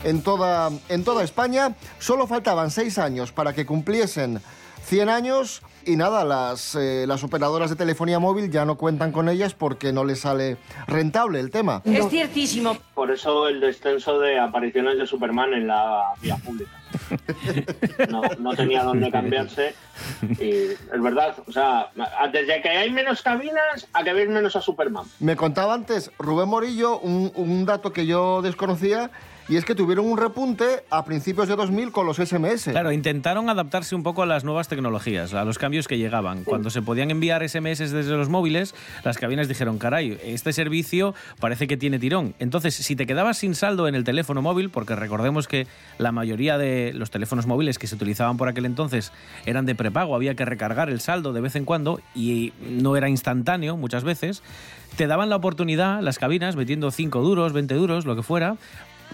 en 0.04 0.22
toda, 0.22 0.70
en 0.88 1.04
toda 1.04 1.24
España. 1.24 1.74
Solo 1.98 2.26
faltaban 2.26 2.70
seis 2.70 2.98
años 2.98 3.32
para 3.32 3.52
que 3.52 3.66
cumpliesen 3.66 4.40
100 4.88 5.08
años 5.10 5.62
y 5.84 5.96
nada, 5.96 6.24
las, 6.24 6.74
eh, 6.74 7.04
las 7.06 7.24
operadoras 7.24 7.70
de 7.70 7.76
telefonía 7.76 8.18
móvil 8.18 8.50
ya 8.50 8.64
no 8.64 8.76
cuentan 8.76 9.12
con 9.12 9.28
ellas 9.28 9.54
porque 9.54 9.92
no 9.92 10.04
les 10.04 10.20
sale 10.20 10.56
rentable 10.86 11.40
el 11.40 11.50
tema. 11.50 11.82
Es 11.84 12.08
ciertísimo. 12.08 12.76
Por 12.94 13.10
eso 13.10 13.48
el 13.48 13.60
descenso 13.60 14.18
de 14.18 14.38
apariciones 14.38 14.98
de 14.98 15.06
Superman 15.06 15.52
en 15.52 15.66
la 15.66 16.02
vía 16.20 16.36
pública. 16.36 16.70
No, 18.08 18.22
no 18.38 18.54
tenía 18.54 18.82
dónde 18.82 19.10
cambiarse. 19.10 19.74
Y 20.38 20.50
es 20.50 21.02
verdad, 21.02 21.36
o 21.46 21.52
sea, 21.52 21.90
desde 22.32 22.62
que 22.62 22.68
hay 22.68 22.90
menos 22.90 23.22
cabinas 23.22 23.86
a 23.92 24.02
que 24.02 24.12
veis 24.12 24.28
menos 24.28 24.56
a 24.56 24.62
Superman. 24.62 25.04
Me 25.20 25.36
contaba 25.36 25.74
antes 25.74 26.10
Rubén 26.18 26.48
Morillo 26.48 26.98
un, 26.98 27.30
un 27.34 27.66
dato 27.66 27.92
que 27.92 28.06
yo 28.06 28.40
desconocía 28.40 29.10
y 29.48 29.56
es 29.56 29.64
que 29.64 29.74
tuvieron 29.74 30.06
un 30.06 30.18
repunte 30.18 30.84
a 30.90 31.04
principios 31.04 31.48
de 31.48 31.56
2000 31.56 31.90
con 31.90 32.06
los 32.06 32.18
SMS. 32.18 32.64
Claro, 32.64 32.92
intentaron 32.92 33.48
adaptarse 33.48 33.94
un 33.94 34.02
poco 34.02 34.22
a 34.22 34.26
las 34.26 34.44
nuevas 34.44 34.68
tecnologías, 34.68 35.32
a 35.32 35.44
los 35.44 35.58
cambios 35.58 35.88
que 35.88 35.96
llegaban. 35.96 36.44
Cuando 36.44 36.68
se 36.68 36.82
podían 36.82 37.10
enviar 37.10 37.48
SMS 37.48 37.78
desde 37.78 38.16
los 38.16 38.28
móviles, 38.28 38.74
las 39.04 39.16
cabinas 39.16 39.48
dijeron, 39.48 39.78
caray, 39.78 40.18
este 40.22 40.52
servicio 40.52 41.14
parece 41.40 41.66
que 41.66 41.78
tiene 41.78 41.98
tirón. 41.98 42.34
Entonces, 42.38 42.74
si 42.74 42.94
te 42.94 43.06
quedabas 43.06 43.38
sin 43.38 43.54
saldo 43.54 43.88
en 43.88 43.94
el 43.94 44.04
teléfono 44.04 44.42
móvil, 44.42 44.68
porque 44.68 44.94
recordemos 44.94 45.48
que 45.48 45.66
la 45.96 46.12
mayoría 46.12 46.58
de 46.58 46.92
los 46.94 47.10
teléfonos 47.10 47.46
móviles 47.46 47.78
que 47.78 47.86
se 47.86 47.94
utilizaban 47.94 48.36
por 48.36 48.48
aquel 48.48 48.66
entonces 48.66 49.12
eran 49.46 49.64
de 49.64 49.74
prepago, 49.74 50.14
había 50.14 50.34
que 50.34 50.44
recargar 50.44 50.90
el 50.90 51.00
saldo 51.00 51.32
de 51.32 51.40
vez 51.40 51.56
en 51.56 51.64
cuando 51.64 52.00
y 52.14 52.52
no 52.68 52.96
era 52.96 53.08
instantáneo 53.08 53.76
muchas 53.76 54.04
veces, 54.04 54.42
te 54.96 55.06
daban 55.06 55.30
la 55.30 55.36
oportunidad, 55.36 56.00
las 56.00 56.18
cabinas, 56.18 56.56
metiendo 56.56 56.90
5 56.90 57.20
duros, 57.22 57.52
20 57.52 57.74
duros, 57.74 58.04
lo 58.04 58.16
que 58.16 58.22
fuera, 58.22 58.56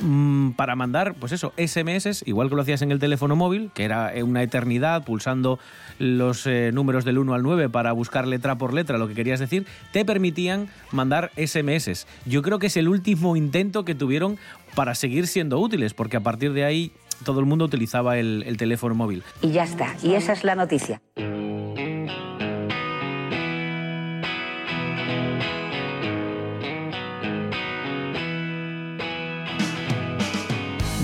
mm, 0.01 0.51
para 0.51 0.77
mandar, 0.77 1.15
pues 1.15 1.33
eso, 1.33 1.53
SMS, 1.57 2.23
igual 2.27 2.49
que 2.49 2.57
lo 2.57 2.63
hacías 2.63 2.83
en 2.83 2.93
el 2.93 2.99
teléfono 2.99 3.37
móvil, 3.37 3.71
que 3.75 3.85
era 3.85 4.13
una 4.23 4.43
eternidad 4.43 5.05
pulsando 5.05 5.59
los 5.99 6.47
eh, 6.47 6.71
números 6.73 7.05
del 7.05 7.19
1 7.19 7.35
al 7.35 7.43
9 7.43 7.69
para 7.69 7.93
buscar 7.93 8.27
letra 8.27 8.57
por 8.57 8.75
letra 8.75 8.99
lo 8.99 9.09
que 9.09 9.15
querías 9.15 9.41
decir, 9.41 9.67
te 9.93 10.05
permitían 10.05 10.69
mandar 10.93 11.31
SMS. 11.37 12.07
Yo 12.27 12.43
creo 12.43 12.59
que 12.59 12.67
es 12.69 12.77
el 12.77 12.89
último 12.89 13.37
intento 13.37 13.85
que 13.85 13.95
tuvieron 13.95 14.39
para 14.75 14.95
seguir 14.95 15.27
siendo 15.27 15.59
útiles, 15.59 15.95
porque 15.95 16.17
a 16.17 16.21
partir 16.21 16.53
de 16.53 16.65
ahí 16.65 16.93
todo 17.25 17.41
el 17.41 17.47
mundo 17.47 17.65
utilizaba 17.65 18.19
el 18.19 18.57
teléfono 18.57 18.95
móvil. 18.95 19.23
Y 19.41 19.53
ya 19.53 19.65
está. 19.65 19.95
Y 20.03 20.15
esa 20.15 20.33
es 20.33 20.45
la 20.45 20.55
noticia. 20.57 21.01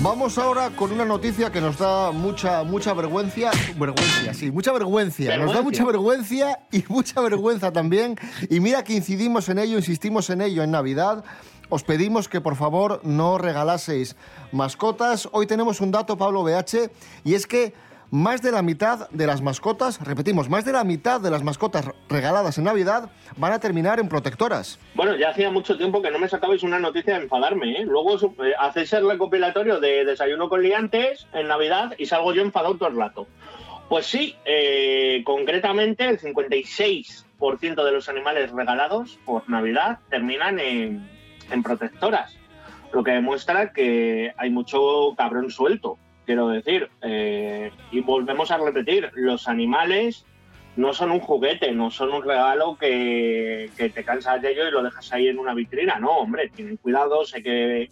Vamos 0.03 0.39
ahora 0.39 0.71
con 0.71 0.91
una 0.91 1.05
noticia 1.05 1.51
que 1.51 1.61
nos 1.61 1.77
da 1.77 2.11
mucha, 2.11 2.63
mucha 2.63 2.91
vergüenza. 2.95 3.51
Vergüenza, 3.77 4.33
sí, 4.33 4.49
mucha 4.49 4.71
vergüenza. 4.73 5.37
Nos 5.37 5.53
da 5.53 5.61
mucha 5.61 5.85
vergüenza 5.85 6.57
y 6.71 6.83
mucha 6.89 7.21
vergüenza 7.21 7.71
también. 7.71 8.17
Y 8.49 8.61
mira 8.61 8.83
que 8.83 8.93
incidimos 8.93 9.47
en 9.49 9.59
ello, 9.59 9.77
insistimos 9.77 10.31
en 10.31 10.41
ello 10.41 10.63
en 10.63 10.71
Navidad. 10.71 11.23
Os 11.69 11.83
pedimos 11.83 12.27
que 12.27 12.41
por 12.41 12.55
favor 12.55 13.01
no 13.03 13.37
regalaseis 13.37 14.15
mascotas. 14.51 15.29
Hoy 15.33 15.45
tenemos 15.45 15.81
un 15.81 15.91
dato, 15.91 16.17
Pablo 16.17 16.41
BH, 16.41 16.89
y 17.23 17.35
es 17.35 17.45
que 17.45 17.75
más 18.11 18.41
de 18.41 18.51
la 18.51 18.61
mitad 18.61 19.09
de 19.09 19.25
las 19.25 19.41
mascotas, 19.41 20.05
repetimos, 20.05 20.49
más 20.49 20.65
de 20.65 20.73
la 20.73 20.83
mitad 20.83 21.21
de 21.21 21.31
las 21.31 21.43
mascotas 21.43 21.89
regaladas 22.09 22.57
en 22.57 22.65
Navidad 22.65 23.09
van 23.37 23.53
a 23.53 23.59
terminar 23.59 23.99
en 23.99 24.09
protectoras. 24.09 24.79
Bueno, 24.95 25.15
ya 25.15 25.29
hacía 25.29 25.49
mucho 25.49 25.77
tiempo 25.77 26.01
que 26.01 26.11
no 26.11 26.19
me 26.19 26.27
sacabais 26.27 26.61
una 26.63 26.77
noticia 26.77 27.15
de 27.15 27.23
enfadarme, 27.23 27.81
¿eh? 27.81 27.85
Luego 27.85 28.17
eh, 28.43 28.51
hacéis 28.59 28.91
el 28.93 29.07
recopilatorio 29.09 29.79
de 29.79 30.03
desayuno 30.03 30.49
con 30.49 30.61
liantes 30.61 31.25
en 31.33 31.47
Navidad 31.47 31.93
y 31.97 32.05
salgo 32.05 32.33
yo 32.33 32.41
enfadado 32.41 32.75
todo 32.75 32.89
el 32.89 32.97
rato. 32.97 33.27
Pues 33.87 34.05
sí, 34.05 34.35
eh, 34.43 35.21
concretamente 35.25 36.07
el 36.07 36.19
56% 36.19 37.83
de 37.83 37.91
los 37.93 38.09
animales 38.09 38.51
regalados 38.51 39.19
por 39.25 39.49
Navidad 39.49 39.99
terminan 40.09 40.59
en, 40.59 41.09
en 41.49 41.63
protectoras, 41.63 42.37
lo 42.91 43.05
que 43.05 43.11
demuestra 43.11 43.71
que 43.71 44.33
hay 44.37 44.49
mucho 44.49 45.13
cabrón 45.17 45.49
suelto 45.49 45.97
quiero 46.31 46.47
decir. 46.47 46.89
Eh, 47.01 47.71
y 47.91 47.99
volvemos 47.99 48.51
a 48.51 48.57
repetir, 48.57 49.11
los 49.15 49.49
animales 49.49 50.25
no 50.77 50.93
son 50.93 51.11
un 51.11 51.19
juguete, 51.19 51.73
no 51.73 51.91
son 51.91 52.13
un 52.13 52.23
regalo 52.23 52.77
que, 52.77 53.69
te 53.75 54.03
cansas 54.05 54.41
de 54.41 54.53
ello 54.53 54.65
y 54.65 54.71
lo 54.71 54.81
dejas 54.81 55.11
ahí 55.11 55.27
en 55.27 55.39
una 55.39 55.53
vitrina. 55.53 55.99
No, 55.99 56.11
hombre, 56.11 56.49
tienen 56.55 56.77
cuidados, 56.77 57.33
hay 57.33 57.43
que, 57.43 57.89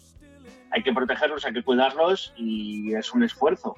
hay 0.70 0.82
que 0.82 0.92
protegerlos, 0.94 1.44
hay 1.44 1.52
que 1.52 1.62
cuidarlos 1.62 2.32
y 2.34 2.94
es 2.94 3.12
un 3.12 3.24
esfuerzo. 3.24 3.76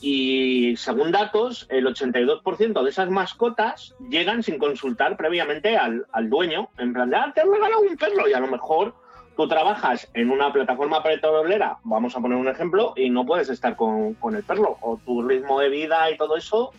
Y 0.00 0.76
según 0.76 1.10
datos, 1.10 1.66
el 1.70 1.86
82% 1.86 2.84
de 2.84 2.90
esas 2.90 3.10
mascotas 3.10 3.96
llegan 4.08 4.44
sin 4.44 4.58
consultar 4.58 5.16
previamente 5.16 5.76
al, 5.76 6.06
al 6.12 6.30
dueño, 6.30 6.68
en 6.78 6.92
plan 6.92 7.10
de, 7.10 7.16
ah, 7.16 7.32
te 7.34 7.40
he 7.40 7.44
regalado 7.44 7.80
un 7.80 7.96
perro 7.96 8.28
y 8.28 8.32
a 8.32 8.40
lo 8.40 8.46
mejor 8.46 8.94
tú 9.36 9.48
trabajas 9.48 10.08
en 10.14 10.30
una 10.30 10.52
plataforma 10.52 11.02
petrolera, 11.02 11.78
vamos 11.84 12.16
a 12.16 12.20
poner 12.20 12.38
un 12.38 12.48
ejemplo, 12.48 12.92
y 12.96 13.10
no 13.10 13.24
puedes 13.26 13.48
estar 13.48 13.76
con, 13.76 14.16
el 14.34 14.42
perro, 14.42 14.78
o 14.80 14.98
tu 15.04 15.22
ritmo 15.22 15.60
de 15.60 15.68
vida 15.68 16.10
y 16.10 16.16
todo 16.16 16.36
eso 16.36 16.72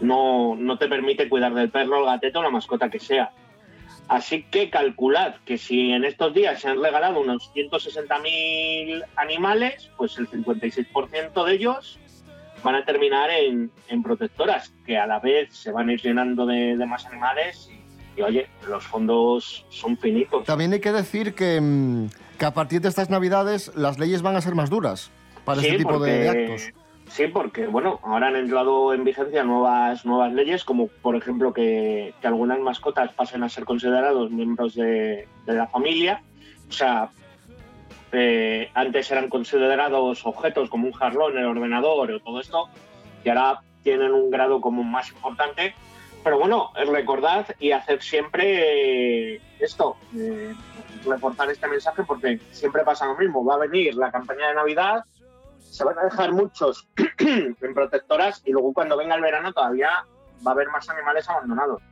no, 0.00 0.54
no 0.56 0.78
te 0.78 0.88
permite 0.88 1.28
cuidar 1.28 1.54
del 1.54 1.70
perro, 1.70 2.00
el 2.00 2.06
gateto 2.06 2.42
la 2.42 2.50
mascota 2.50 2.90
que 2.90 3.00
sea. 3.00 3.30
Así 4.08 4.44
que 4.44 4.70
calculad 4.70 5.34
que 5.44 5.58
si 5.58 5.92
en 5.92 6.04
estos 6.04 6.32
días 6.32 6.60
se 6.60 6.68
han 6.68 6.82
regalado 6.82 7.20
unos 7.20 7.52
160.000 7.54 9.04
animales, 9.16 9.90
pues 9.98 10.16
el 10.18 10.28
56% 10.30 11.44
de 11.44 11.52
ellos 11.52 11.98
van 12.62 12.74
a 12.74 12.84
terminar 12.84 13.30
en, 13.30 13.70
en, 13.88 14.02
protectoras, 14.02 14.72
que 14.86 14.96
a 14.96 15.06
la 15.06 15.20
vez 15.20 15.54
se 15.54 15.72
van 15.72 15.90
a 15.90 15.92
ir 15.92 16.00
llenando 16.00 16.46
de, 16.46 16.76
de 16.76 16.86
más 16.86 17.04
animales 17.06 17.70
y 18.18 18.22
oye, 18.22 18.48
los 18.68 18.84
fondos 18.84 19.64
son 19.70 19.96
finitos. 19.96 20.44
También 20.44 20.72
hay 20.72 20.80
que 20.80 20.92
decir 20.92 21.34
que, 21.34 21.60
mm, 21.60 22.08
que, 22.38 22.44
a 22.44 22.52
partir 22.52 22.80
de 22.80 22.88
estas 22.88 23.10
navidades 23.10 23.72
las 23.76 23.98
leyes 23.98 24.22
van 24.22 24.36
a 24.36 24.40
ser 24.40 24.54
más 24.54 24.70
duras 24.70 25.10
para 25.44 25.60
sí, 25.60 25.66
este 25.66 25.78
tipo 25.78 25.90
porque, 25.90 26.10
de 26.10 26.28
actos. 26.28 26.72
Sí, 27.08 27.26
porque 27.28 27.66
bueno, 27.66 28.00
ahora 28.02 28.28
han 28.28 28.36
entrado 28.36 28.92
en 28.92 29.04
vigencia 29.04 29.42
nuevas, 29.44 30.04
nuevas 30.04 30.32
leyes, 30.32 30.64
como 30.64 30.88
por 30.88 31.16
ejemplo 31.16 31.52
que, 31.52 32.12
que 32.20 32.26
algunas 32.26 32.58
mascotas 32.58 33.12
pasen 33.12 33.42
a 33.44 33.48
ser 33.48 33.64
considerados 33.64 34.30
miembros 34.30 34.74
de, 34.74 35.26
de 35.46 35.54
la 35.54 35.66
familia. 35.68 36.22
O 36.68 36.72
sea, 36.72 37.10
eh, 38.12 38.70
antes 38.74 39.10
eran 39.10 39.28
considerados 39.28 40.26
objetos 40.26 40.68
como 40.68 40.86
un 40.86 40.92
jarrón, 40.92 41.38
el 41.38 41.46
ordenador 41.46 42.10
o 42.10 42.20
todo 42.20 42.40
esto, 42.40 42.68
y 43.24 43.28
ahora 43.28 43.60
tienen 43.82 44.12
un 44.12 44.30
grado 44.30 44.60
como 44.60 44.82
más 44.82 45.10
importante 45.10 45.74
pero 46.24 46.38
bueno, 46.38 46.70
recordad 46.74 47.46
y 47.58 47.72
hacer 47.72 48.02
siempre 48.02 49.34
eh, 49.34 49.40
esto, 49.60 49.96
eh, 50.16 50.54
reforzar 51.04 51.50
este 51.50 51.68
mensaje 51.68 52.02
porque 52.04 52.40
siempre 52.50 52.84
pasa 52.84 53.06
lo 53.06 53.16
mismo. 53.16 53.44
Va 53.44 53.54
a 53.54 53.58
venir 53.58 53.94
la 53.94 54.10
campaña 54.10 54.48
de 54.48 54.54
Navidad, 54.54 55.04
se 55.58 55.84
van 55.84 55.98
a 55.98 56.04
dejar 56.04 56.32
muchos 56.32 56.88
en 57.18 57.74
protectoras 57.74 58.42
y 58.44 58.52
luego 58.52 58.72
cuando 58.72 58.96
venga 58.96 59.14
el 59.14 59.22
verano 59.22 59.52
todavía 59.52 59.90
va 60.46 60.50
a 60.50 60.54
haber 60.54 60.68
más 60.68 60.88
animales 60.88 61.28
abandonados. 61.28 61.82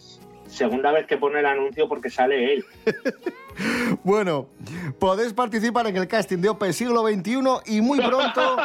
Segunda 0.60 0.92
vez 0.92 1.06
que 1.06 1.16
pone 1.16 1.40
el 1.40 1.46
anuncio 1.46 1.88
porque 1.88 2.10
sale 2.10 2.52
él. 2.52 2.64
Bueno, 4.04 4.48
podéis 4.98 5.32
participar 5.32 5.86
en 5.86 5.96
el 5.96 6.08
casting 6.08 6.38
de 6.38 6.48
OPE 6.48 6.72
siglo 6.72 7.06
XXI 7.06 7.40
y 7.66 7.80
muy 7.80 7.98
pronto 7.98 8.56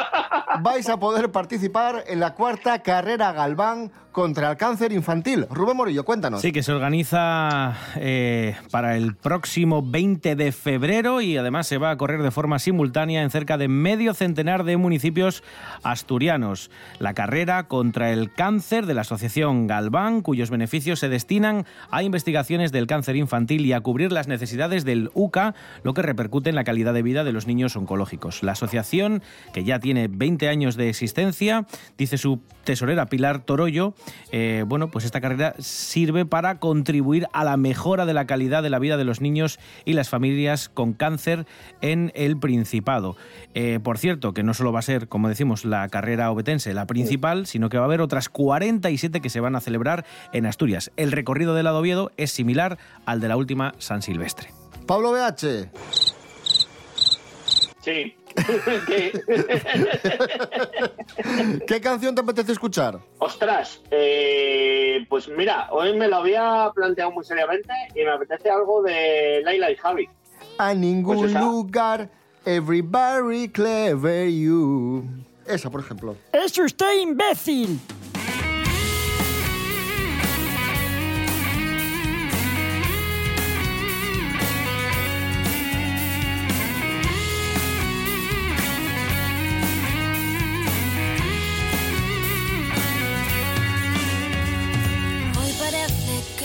vais 0.60 0.88
a 0.88 0.98
poder 0.98 1.30
participar 1.30 2.04
en 2.06 2.20
la 2.20 2.34
cuarta 2.34 2.82
carrera 2.82 3.32
Galván 3.32 3.90
contra 4.16 4.50
el 4.50 4.56
cáncer 4.56 4.92
infantil. 4.92 5.44
Rubén 5.50 5.76
Morillo, 5.76 6.02
cuéntanos. 6.02 6.40
Sí, 6.40 6.50
que 6.50 6.62
se 6.62 6.72
organiza 6.72 7.76
eh, 7.96 8.56
para 8.70 8.96
el 8.96 9.14
próximo 9.14 9.82
20 9.82 10.36
de 10.36 10.52
febrero 10.52 11.20
y 11.20 11.36
además 11.36 11.66
se 11.66 11.76
va 11.76 11.90
a 11.90 11.98
correr 11.98 12.22
de 12.22 12.30
forma 12.30 12.58
simultánea 12.58 13.22
en 13.22 13.28
cerca 13.28 13.58
de 13.58 13.68
medio 13.68 14.14
centenar 14.14 14.64
de 14.64 14.78
municipios 14.78 15.44
asturianos. 15.82 16.70
La 16.98 17.12
carrera 17.12 17.68
contra 17.68 18.10
el 18.10 18.32
cáncer 18.32 18.86
de 18.86 18.94
la 18.94 19.02
Asociación 19.02 19.66
Galván, 19.66 20.22
cuyos 20.22 20.48
beneficios 20.48 20.98
se 20.98 21.10
destinan 21.10 21.66
a 21.90 22.02
investigaciones 22.02 22.72
del 22.72 22.86
cáncer 22.86 23.16
infantil 23.16 23.66
y 23.66 23.74
a 23.74 23.82
cubrir 23.82 24.12
las 24.12 24.28
necesidades 24.28 24.86
del 24.86 25.05
UCA, 25.14 25.54
lo 25.82 25.94
que 25.94 26.02
repercute 26.02 26.50
en 26.50 26.56
la 26.56 26.64
calidad 26.64 26.94
de 26.94 27.02
vida 27.02 27.24
de 27.24 27.32
los 27.32 27.46
niños 27.46 27.76
oncológicos. 27.76 28.42
La 28.42 28.52
asociación, 28.52 29.22
que 29.52 29.64
ya 29.64 29.80
tiene 29.80 30.08
20 30.08 30.48
años 30.48 30.76
de 30.76 30.88
existencia, 30.88 31.66
dice 31.98 32.18
su 32.18 32.40
tesorera 32.64 33.06
Pilar 33.06 33.40
Torollo, 33.44 33.94
eh, 34.32 34.64
bueno, 34.66 34.90
pues 34.90 35.04
esta 35.04 35.20
carrera 35.20 35.54
sirve 35.58 36.26
para 36.26 36.58
contribuir 36.58 37.26
a 37.32 37.44
la 37.44 37.56
mejora 37.56 38.06
de 38.06 38.14
la 38.14 38.26
calidad 38.26 38.62
de 38.62 38.70
la 38.70 38.78
vida 38.78 38.96
de 38.96 39.04
los 39.04 39.20
niños 39.20 39.58
y 39.84 39.92
las 39.92 40.08
familias 40.08 40.68
con 40.68 40.92
cáncer 40.92 41.46
en 41.80 42.12
el 42.14 42.36
Principado. 42.38 43.16
Eh, 43.54 43.80
por 43.82 43.98
cierto, 43.98 44.34
que 44.34 44.42
no 44.42 44.54
solo 44.54 44.72
va 44.72 44.80
a 44.80 44.82
ser, 44.82 45.08
como 45.08 45.28
decimos, 45.28 45.64
la 45.64 45.88
carrera 45.88 46.30
obetense 46.30 46.74
la 46.74 46.86
principal, 46.86 47.46
sino 47.46 47.68
que 47.68 47.78
va 47.78 47.84
a 47.84 47.86
haber 47.86 48.00
otras 48.00 48.28
47 48.28 49.20
que 49.20 49.30
se 49.30 49.40
van 49.40 49.56
a 49.56 49.60
celebrar 49.60 50.04
en 50.32 50.46
Asturias. 50.46 50.90
El 50.96 51.12
recorrido 51.12 51.54
del 51.54 51.64
lado 51.64 51.78
Oviedo 51.78 52.10
es 52.16 52.30
similar 52.30 52.78
al 53.04 53.20
de 53.20 53.28
la 53.28 53.36
última 53.36 53.74
San 53.78 54.02
Silvestre. 54.02 54.48
Pablo 54.86 55.12
BH. 55.12 55.68
Sí. 57.86 58.16
¿Qué 61.68 61.80
canción 61.80 62.16
te 62.16 62.20
apetece 62.20 62.50
escuchar? 62.50 62.98
Ostras, 63.18 63.80
eh, 63.92 65.06
pues 65.08 65.28
mira, 65.28 65.68
hoy 65.70 65.96
me 65.96 66.08
lo 66.08 66.16
había 66.16 66.72
planteado 66.74 67.12
muy 67.12 67.24
seriamente 67.24 67.72
y 67.94 68.02
me 68.02 68.10
apetece 68.10 68.50
algo 68.50 68.82
de 68.82 69.40
Laila 69.44 69.70
y 69.70 69.76
Javi. 69.76 70.08
A 70.58 70.74
ningún 70.74 71.18
Pues 71.18 71.32
lugar, 71.34 72.08
everybody 72.44 73.48
clever 73.48 74.28
you. 74.30 75.04
Esa, 75.46 75.70
por 75.70 75.80
ejemplo. 75.80 76.16
¡Es 76.32 76.58
usted 76.58 77.00
imbécil! 77.00 77.78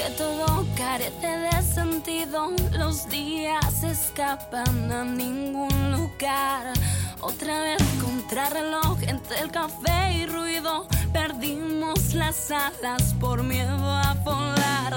Que 0.01 0.09
todo 0.11 0.65
carece 0.75 1.27
de 1.27 1.61
sentido. 1.61 2.51
Los 2.71 3.07
días 3.09 3.83
escapan 3.83 4.91
a 4.91 5.03
ningún 5.03 5.91
lugar. 5.91 6.73
Otra 7.19 7.59
vez 7.59 7.83
contrarreloj 8.01 8.97
entre 9.03 9.39
el 9.41 9.51
café 9.51 10.13
y 10.13 10.25
ruido. 10.25 10.87
Perdimos 11.13 12.13
las 12.15 12.49
alas 12.49 13.13
por 13.19 13.43
miedo 13.43 13.77
a 13.77 14.13
volar. 14.23 14.95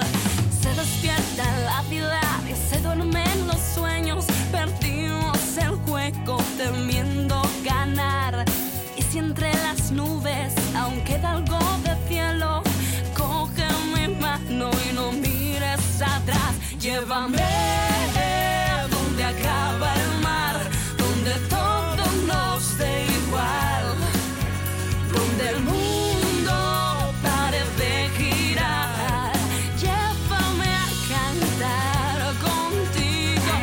Se 0.61 0.69
despierta 0.73 1.43
la 1.65 1.83
ciudad 1.83 2.39
y 2.49 2.55
se 2.55 2.79
duermen 2.81 3.47
los 3.47 3.61
sueños. 3.75 4.25
Perdimos 4.51 5.57
el 5.57 5.75
juego 5.85 6.37
temiendo 6.57 7.41
ganar. 7.63 8.45
Y 8.97 9.01
si 9.03 9.19
entre 9.19 9.53
las 9.53 9.91
nubes 9.91 10.53
aún 10.75 10.99
queda 11.03 11.33
algo 11.33 11.64
Llévame 16.85 17.41
donde 18.91 19.23
acaba 19.23 19.91
el 19.95 20.19
mar, 20.21 20.55
donde 20.95 21.31
todo 21.49 22.03
nos 22.27 22.77
dé 22.77 23.05
igual, 23.05 23.95
donde 25.11 25.49
el 25.49 25.59
mundo 25.61 27.11
pare 27.23 27.61
de 27.79 28.07
girar. 28.15 29.33
Llévame 29.81 30.69
a 30.85 30.87
cantar 31.09 32.17
contigo. 32.45 33.53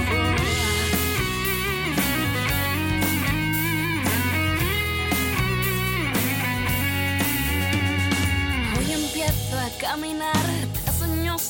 Hoy 8.79 8.93
empiezo 8.93 9.61
a 9.61 9.69
caminar 9.79 10.52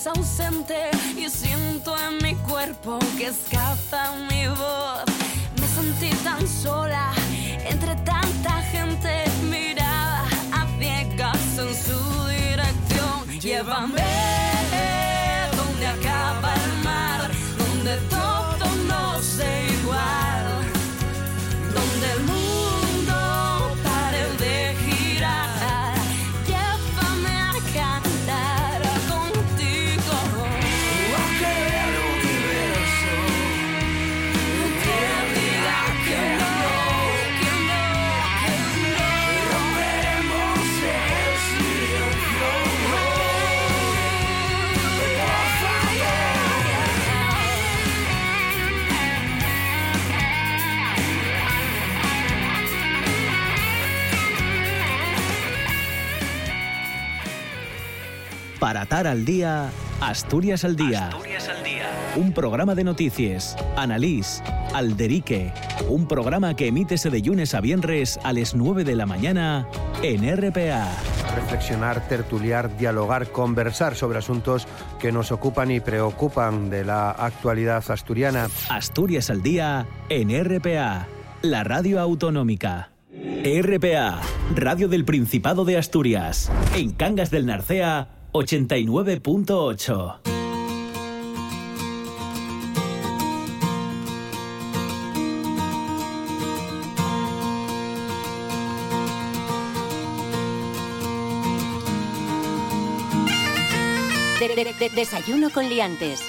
ausente 0.07 0.91
y 1.17 1.29
siento 1.29 1.95
en 1.99 2.19
mi 2.23 2.35
cuerpo 2.35 2.99
que 3.17 3.27
escapa 3.27 4.13
mi 4.31 4.49
voz. 4.49 5.05
Me 5.61 5.67
sentí 5.67 6.11
tan 6.25 6.47
sola 6.47 7.13
entre 7.65 7.95
tanta 7.97 8.63
gente 8.73 9.25
mirada 9.51 10.25
a 10.53 10.67
ciegas 10.79 11.59
en 11.59 11.75
su 11.75 12.27
dirección. 12.29 13.41
Llévame 13.41 14.03
donde 15.57 15.87
acaba 15.87 16.55
el 16.55 16.85
mar, 16.85 17.31
donde 17.59 17.97
todo 18.09 18.22
Para 58.63 58.83
atar 58.83 59.09
al 59.09 59.25
día, 59.25 59.73
Asturias 60.01 60.65
al 60.65 60.77
día. 60.77 61.11
Un 62.15 62.33
programa 62.33 62.77
de 62.77 62.85
noticias, 62.85 63.57
analís, 63.77 64.41
alderique. 64.73 65.53
Un 65.89 66.07
programa 66.07 66.55
que 66.55 66.69
emítese 66.69 67.11
de 67.11 67.19
lunes 67.23 67.57
a 67.57 67.61
viernes 67.61 68.21
a 68.23 68.33
las 68.33 68.55
9 68.55 68.85
de 68.85 68.95
la 68.95 69.05
mañana 69.05 69.67
en 70.05 70.23
RPA. 70.37 70.87
Reflexionar, 71.35 72.07
tertuliar, 72.07 72.77
dialogar, 72.77 73.33
conversar 73.33 73.97
sobre 73.97 74.21
asuntos 74.21 74.69
que 75.01 75.11
nos 75.11 75.33
ocupan 75.33 75.73
y 75.73 75.81
preocupan 75.81 76.71
de 76.71 76.85
la 76.85 77.11
actualidad 77.11 77.83
asturiana. 77.91 78.49
Asturias 78.69 79.29
al 79.29 79.43
día 79.43 79.89
en 80.09 80.31
RPA, 80.31 81.09
la 81.43 81.65
radio 81.65 81.99
autonómica. 81.99 82.91
RPA, 83.11 84.21
Radio 84.55 84.87
del 84.87 85.05
Principado 85.05 85.65
de 85.65 85.79
Asturias. 85.79 86.53
En 86.77 86.93
Cangas 86.93 87.33
del 87.33 87.47
Narcea, 87.47 88.22
89.8. 88.33 90.21
De- 104.41 104.49
de- 104.57 104.75
de- 104.75 104.91
desayuno 104.91 105.51
con 105.51 105.69
liantes. 105.69 106.21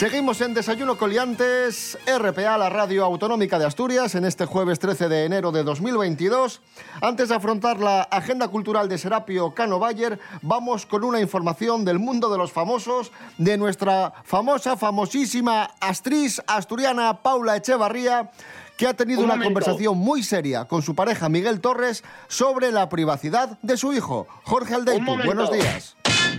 Seguimos 0.00 0.40
en 0.40 0.54
Desayuno 0.54 0.96
Coliantes, 0.96 1.98
RPA, 2.06 2.56
la 2.56 2.70
radio 2.70 3.04
autonómica 3.04 3.58
de 3.58 3.66
Asturias, 3.66 4.14
en 4.14 4.24
este 4.24 4.46
jueves 4.46 4.78
13 4.78 5.10
de 5.10 5.26
enero 5.26 5.52
de 5.52 5.62
2022. 5.62 6.62
Antes 7.02 7.28
de 7.28 7.34
afrontar 7.34 7.80
la 7.80 8.04
agenda 8.04 8.48
cultural 8.48 8.88
de 8.88 8.96
Serapio 8.96 9.52
Cano 9.52 9.78
Bayer, 9.78 10.18
vamos 10.40 10.86
con 10.86 11.04
una 11.04 11.20
información 11.20 11.84
del 11.84 11.98
mundo 11.98 12.32
de 12.32 12.38
los 12.38 12.50
famosos, 12.50 13.12
de 13.36 13.58
nuestra 13.58 14.14
famosa, 14.24 14.78
famosísima 14.78 15.64
actriz 15.80 16.40
asturiana 16.46 17.20
Paula 17.22 17.56
Echevarría, 17.56 18.30
que 18.78 18.86
ha 18.86 18.94
tenido 18.94 19.18
Un 19.18 19.26
una 19.26 19.34
momento. 19.34 19.48
conversación 19.48 19.98
muy 19.98 20.22
seria 20.22 20.64
con 20.64 20.80
su 20.80 20.94
pareja 20.94 21.28
Miguel 21.28 21.60
Torres 21.60 22.04
sobre 22.26 22.72
la 22.72 22.88
privacidad 22.88 23.58
de 23.60 23.76
su 23.76 23.92
hijo. 23.92 24.26
Jorge 24.44 24.76
Aldeitu, 24.76 25.04
buenos 25.26 25.52
días. 25.52 25.94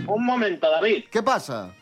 Un 0.08 0.24
momento, 0.26 0.68
David. 0.68 1.04
¿Qué 1.12 1.22
pasa? 1.22 1.72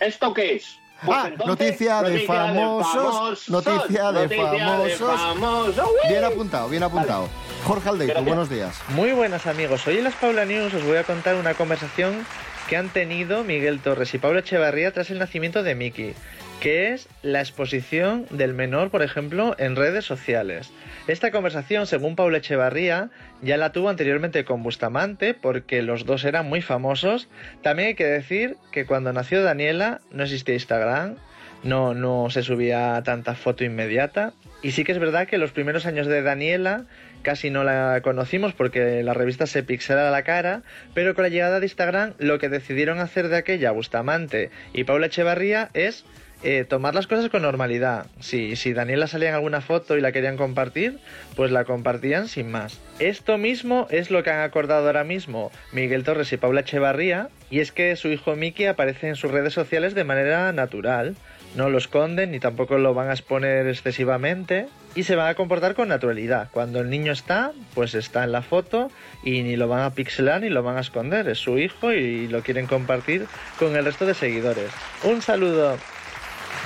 ¿Esto 0.00 0.32
qué 0.32 0.54
es? 0.54 0.80
Pues 1.04 1.18
ah, 1.18 1.28
entonces, 1.28 1.46
noticia 1.46 2.02
de 2.02 2.20
famosos, 2.26 2.92
famosos, 2.92 3.48
noticia 3.48 4.12
de 4.12 4.22
noticia 4.22 4.50
de 4.50 4.58
famosos. 4.58 5.20
famosos. 5.20 5.90
Bien 6.08 6.24
apuntado, 6.24 6.68
bien 6.68 6.82
apuntado. 6.82 7.28
Jorge 7.64 7.88
Aldeitu, 7.88 8.12
Gracias. 8.12 8.26
buenos 8.26 8.50
días. 8.50 8.80
Muy 8.88 9.12
buenas 9.12 9.46
amigos, 9.46 9.86
hoy 9.86 9.98
en 9.98 10.04
las 10.04 10.14
Paula 10.14 10.44
News 10.44 10.74
os 10.74 10.84
voy 10.84 10.98
a 10.98 11.04
contar 11.04 11.36
una 11.36 11.54
conversación 11.54 12.26
que 12.68 12.76
han 12.76 12.88
tenido 12.90 13.44
Miguel 13.44 13.80
Torres 13.80 14.12
y 14.14 14.18
Pablo 14.18 14.40
Echevarría 14.40 14.92
tras 14.92 15.10
el 15.10 15.18
nacimiento 15.18 15.62
de 15.62 15.74
Miki, 15.74 16.12
que 16.60 16.92
es 16.92 17.08
la 17.22 17.40
exposición 17.40 18.26
del 18.30 18.54
menor, 18.54 18.90
por 18.90 19.02
ejemplo, 19.02 19.56
en 19.58 19.76
redes 19.76 20.04
sociales. 20.04 20.70
Esta 21.06 21.30
conversación, 21.30 21.86
según 21.86 22.14
Pablo 22.14 22.36
Echevarría, 22.36 23.10
ya 23.42 23.56
la 23.56 23.72
tuvo 23.72 23.88
anteriormente 23.88 24.44
con 24.44 24.62
Bustamante, 24.62 25.34
porque 25.34 25.82
los 25.82 26.04
dos 26.04 26.24
eran 26.24 26.48
muy 26.48 26.62
famosos. 26.62 27.28
También 27.62 27.88
hay 27.88 27.94
que 27.94 28.06
decir 28.06 28.56
que 28.70 28.86
cuando 28.86 29.12
nació 29.12 29.42
Daniela 29.42 30.00
no 30.12 30.22
existía 30.22 30.54
Instagram, 30.54 31.16
no, 31.62 31.94
no 31.94 32.30
se 32.30 32.42
subía 32.42 33.02
tanta 33.04 33.34
foto 33.34 33.64
inmediata. 33.64 34.34
Y 34.62 34.72
sí 34.72 34.84
que 34.84 34.92
es 34.92 34.98
verdad 34.98 35.26
que 35.26 35.38
los 35.38 35.52
primeros 35.52 35.86
años 35.86 36.06
de 36.06 36.22
Daniela 36.22 36.84
casi 37.22 37.50
no 37.50 37.64
la 37.64 38.00
conocimos 38.02 38.54
porque 38.54 39.02
la 39.02 39.14
revista 39.14 39.46
se 39.46 39.62
pixela 39.62 40.10
la 40.10 40.22
cara, 40.22 40.62
pero 40.94 41.14
con 41.14 41.22
la 41.22 41.28
llegada 41.28 41.60
de 41.60 41.66
Instagram 41.66 42.14
lo 42.18 42.38
que 42.38 42.48
decidieron 42.48 42.98
hacer 42.98 43.28
de 43.28 43.36
aquella 43.36 43.72
Bustamante 43.72 44.50
y 44.72 44.84
Paula 44.84 45.06
Echevarría 45.06 45.70
es 45.74 46.04
eh, 46.42 46.64
tomar 46.64 46.94
las 46.94 47.06
cosas 47.06 47.28
con 47.28 47.42
normalidad. 47.42 48.06
Si, 48.20 48.56
si 48.56 48.72
Daniela 48.72 49.06
salía 49.06 49.28
en 49.28 49.34
alguna 49.34 49.60
foto 49.60 49.96
y 49.96 50.00
la 50.00 50.12
querían 50.12 50.36
compartir, 50.36 50.98
pues 51.36 51.50
la 51.50 51.64
compartían 51.64 52.28
sin 52.28 52.50
más. 52.50 52.80
Esto 52.98 53.36
mismo 53.36 53.86
es 53.90 54.10
lo 54.10 54.22
que 54.22 54.30
han 54.30 54.40
acordado 54.40 54.86
ahora 54.86 55.04
mismo 55.04 55.50
Miguel 55.72 56.04
Torres 56.04 56.32
y 56.32 56.38
Paula 56.38 56.60
Echevarría, 56.60 57.28
y 57.50 57.60
es 57.60 57.72
que 57.72 57.94
su 57.96 58.08
hijo 58.08 58.36
Miki 58.36 58.66
aparece 58.66 59.08
en 59.08 59.16
sus 59.16 59.30
redes 59.30 59.52
sociales 59.52 59.94
de 59.94 60.04
manera 60.04 60.52
natural. 60.52 61.16
No 61.56 61.68
lo 61.68 61.78
esconden 61.78 62.30
ni 62.30 62.38
tampoco 62.38 62.78
lo 62.78 62.94
van 62.94 63.08
a 63.08 63.12
exponer 63.12 63.66
excesivamente 63.66 64.68
y 64.94 65.02
se 65.02 65.16
van 65.16 65.28
a 65.28 65.34
comportar 65.34 65.74
con 65.74 65.88
naturalidad. 65.88 66.48
Cuando 66.52 66.80
el 66.80 66.88
niño 66.90 67.12
está, 67.12 67.52
pues 67.74 67.94
está 67.94 68.22
en 68.22 68.30
la 68.30 68.42
foto 68.42 68.90
y 69.24 69.42
ni 69.42 69.56
lo 69.56 69.66
van 69.66 69.82
a 69.82 69.90
pixelar 69.90 70.42
ni 70.42 70.48
lo 70.48 70.62
van 70.62 70.76
a 70.76 70.80
esconder. 70.80 71.28
Es 71.28 71.38
su 71.38 71.58
hijo 71.58 71.92
y 71.92 72.28
lo 72.28 72.42
quieren 72.42 72.66
compartir 72.66 73.26
con 73.58 73.74
el 73.76 73.84
resto 73.84 74.06
de 74.06 74.14
seguidores. 74.14 74.70
Un 75.02 75.22
saludo. 75.22 75.76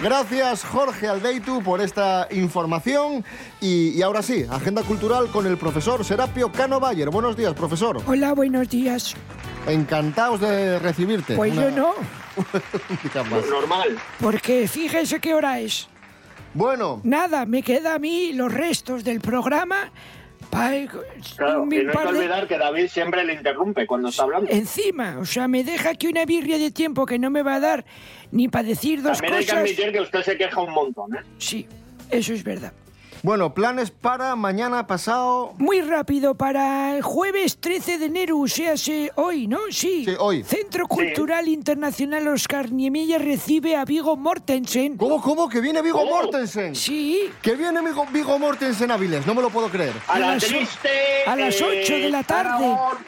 Gracias 0.02 0.64
Jorge 0.64 1.06
Aldeitu 1.08 1.62
por 1.62 1.80
esta 1.80 2.26
información 2.32 3.24
y, 3.60 3.90
y 3.90 4.02
ahora 4.02 4.22
sí, 4.22 4.44
agenda 4.50 4.82
cultural 4.82 5.28
con 5.28 5.46
el 5.46 5.56
profesor 5.56 6.04
Serapio 6.04 6.50
Cano 6.50 6.80
Bayer. 6.80 7.10
Buenos 7.10 7.36
días, 7.36 7.54
profesor. 7.54 8.02
Hola, 8.06 8.32
buenos 8.32 8.68
días. 8.68 9.14
Encantados 9.66 10.40
de 10.40 10.78
recibirte. 10.80 11.36
Pues 11.36 11.52
Una- 11.52 11.62
yo 11.62 11.70
no, 11.70 11.94
más. 13.30 13.46
Normal. 13.48 13.96
porque 14.20 14.66
fíjese 14.68 15.20
qué 15.20 15.32
hora 15.32 15.60
es. 15.60 15.88
Bueno, 16.52 17.00
Nada, 17.02 17.46
me 17.46 17.62
queda 17.62 17.94
a 17.94 17.98
mí 17.98 18.32
los 18.32 18.52
restos 18.52 19.04
del 19.04 19.20
programa 19.20 19.90
Claro, 21.36 21.64
y 21.70 21.82
no 21.84 21.90
hay 21.92 21.96
que 22.06 22.08
olvidar 22.08 22.46
que 22.46 22.58
David 22.58 22.88
siempre 22.88 23.24
le 23.24 23.34
interrumpe 23.34 23.86
cuando 23.86 24.08
está 24.08 24.22
hablando. 24.24 24.50
encima. 24.50 25.18
O 25.18 25.24
sea, 25.24 25.48
me 25.48 25.64
deja 25.64 25.90
aquí 25.90 26.06
una 26.06 26.24
birria 26.24 26.58
de 26.58 26.70
tiempo 26.70 27.06
que 27.06 27.18
no 27.18 27.30
me 27.30 27.42
va 27.42 27.56
a 27.56 27.60
dar 27.60 27.84
ni 28.30 28.48
para 28.48 28.68
decir 28.68 29.02
dos 29.02 29.18
También 29.18 29.34
hay 29.34 29.40
que 29.40 29.46
cosas. 29.46 29.62
admitir 29.64 29.92
que 29.92 30.00
usted 30.00 30.22
se 30.22 30.36
queja 30.36 30.60
un 30.60 30.72
montón, 30.72 31.14
¿eh? 31.16 31.20
Sí, 31.38 31.66
eso 32.10 32.32
es 32.32 32.42
verdad. 32.44 32.72
Bueno, 33.24 33.54
planes 33.54 33.90
para 33.90 34.36
mañana 34.36 34.86
pasado. 34.86 35.54
Muy 35.56 35.80
rápido, 35.80 36.34
para 36.34 36.94
el 36.94 37.02
jueves 37.02 37.56
13 37.58 37.96
de 37.98 38.04
enero, 38.04 38.38
o 38.38 38.46
sea, 38.46 38.76
se- 38.76 39.10
hoy, 39.16 39.46
¿no? 39.46 39.58
Sí. 39.70 40.06
hoy. 40.18 40.44
Centro 40.44 40.86
Cultural 40.86 41.48
Internacional 41.48 42.28
Oscar 42.28 42.70
Niemeyer 42.70 43.24
recibe 43.24 43.76
a 43.76 43.84
Vigo 43.86 44.14
Mortensen. 44.16 44.98
¿Cómo, 44.98 45.22
cómo? 45.22 45.48
¿Que 45.48 45.60
viene 45.62 45.80
Vigo 45.80 46.04
Mortensen? 46.04 46.74
Sí. 46.76 47.30
¿Que 47.40 47.54
viene 47.56 47.80
Vigo, 47.80 48.06
Vigo 48.12 48.38
Mortensen 48.38 48.90
a 48.90 48.98
Viles? 48.98 49.26
No 49.26 49.34
me 49.34 49.40
lo 49.42 49.48
puedo 49.48 49.68
creer. 49.70 49.94
A 50.06 50.18
la 50.18 50.32
las 50.34 50.44
triste. 50.44 50.90
a 51.26 51.34
las 51.34 51.58
eh, 51.60 51.80
8 51.82 51.94
de 51.94 52.10
la 52.10 52.22
tarde. 52.22 52.50
Aragón. 52.66 52.98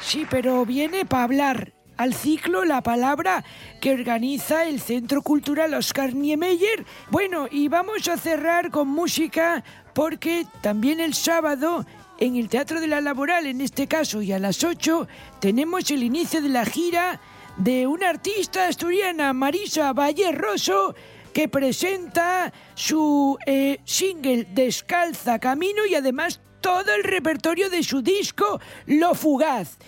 Sí, 0.00 0.26
pero 0.30 0.64
viene 0.64 1.04
para 1.04 1.24
hablar 1.24 1.72
al 1.98 2.14
ciclo 2.14 2.64
La 2.64 2.82
Palabra 2.82 3.44
que 3.80 3.92
organiza 3.92 4.64
el 4.64 4.80
Centro 4.80 5.20
Cultural 5.20 5.74
Oscar 5.74 6.14
Niemeyer. 6.14 6.86
Bueno, 7.10 7.46
y 7.50 7.68
vamos 7.68 8.08
a 8.08 8.16
cerrar 8.16 8.70
con 8.70 8.88
música 8.88 9.62
porque 9.92 10.46
también 10.62 11.00
el 11.00 11.12
sábado 11.12 11.84
en 12.18 12.36
el 12.36 12.48
Teatro 12.48 12.80
de 12.80 12.86
la 12.86 13.00
Laboral, 13.00 13.46
en 13.46 13.60
este 13.60 13.86
caso, 13.86 14.22
y 14.22 14.32
a 14.32 14.38
las 14.38 14.64
8, 14.64 15.06
tenemos 15.40 15.90
el 15.90 16.02
inicio 16.02 16.40
de 16.40 16.48
la 16.48 16.64
gira 16.64 17.20
de 17.58 17.86
una 17.86 18.08
artista 18.08 18.66
asturiana, 18.68 19.32
Marisa 19.32 19.92
Valle 19.92 20.32
Rosso, 20.32 20.94
que 21.32 21.48
presenta 21.48 22.52
su 22.74 23.38
eh, 23.46 23.80
single 23.84 24.46
Descalza 24.50 25.38
Camino 25.38 25.84
y 25.86 25.94
además 25.94 26.40
todo 26.60 26.94
el 26.94 27.04
repertorio 27.04 27.70
de 27.70 27.82
su 27.82 28.02
disco 28.02 28.60
Lo 28.86 29.14
Fugaz. 29.14 29.78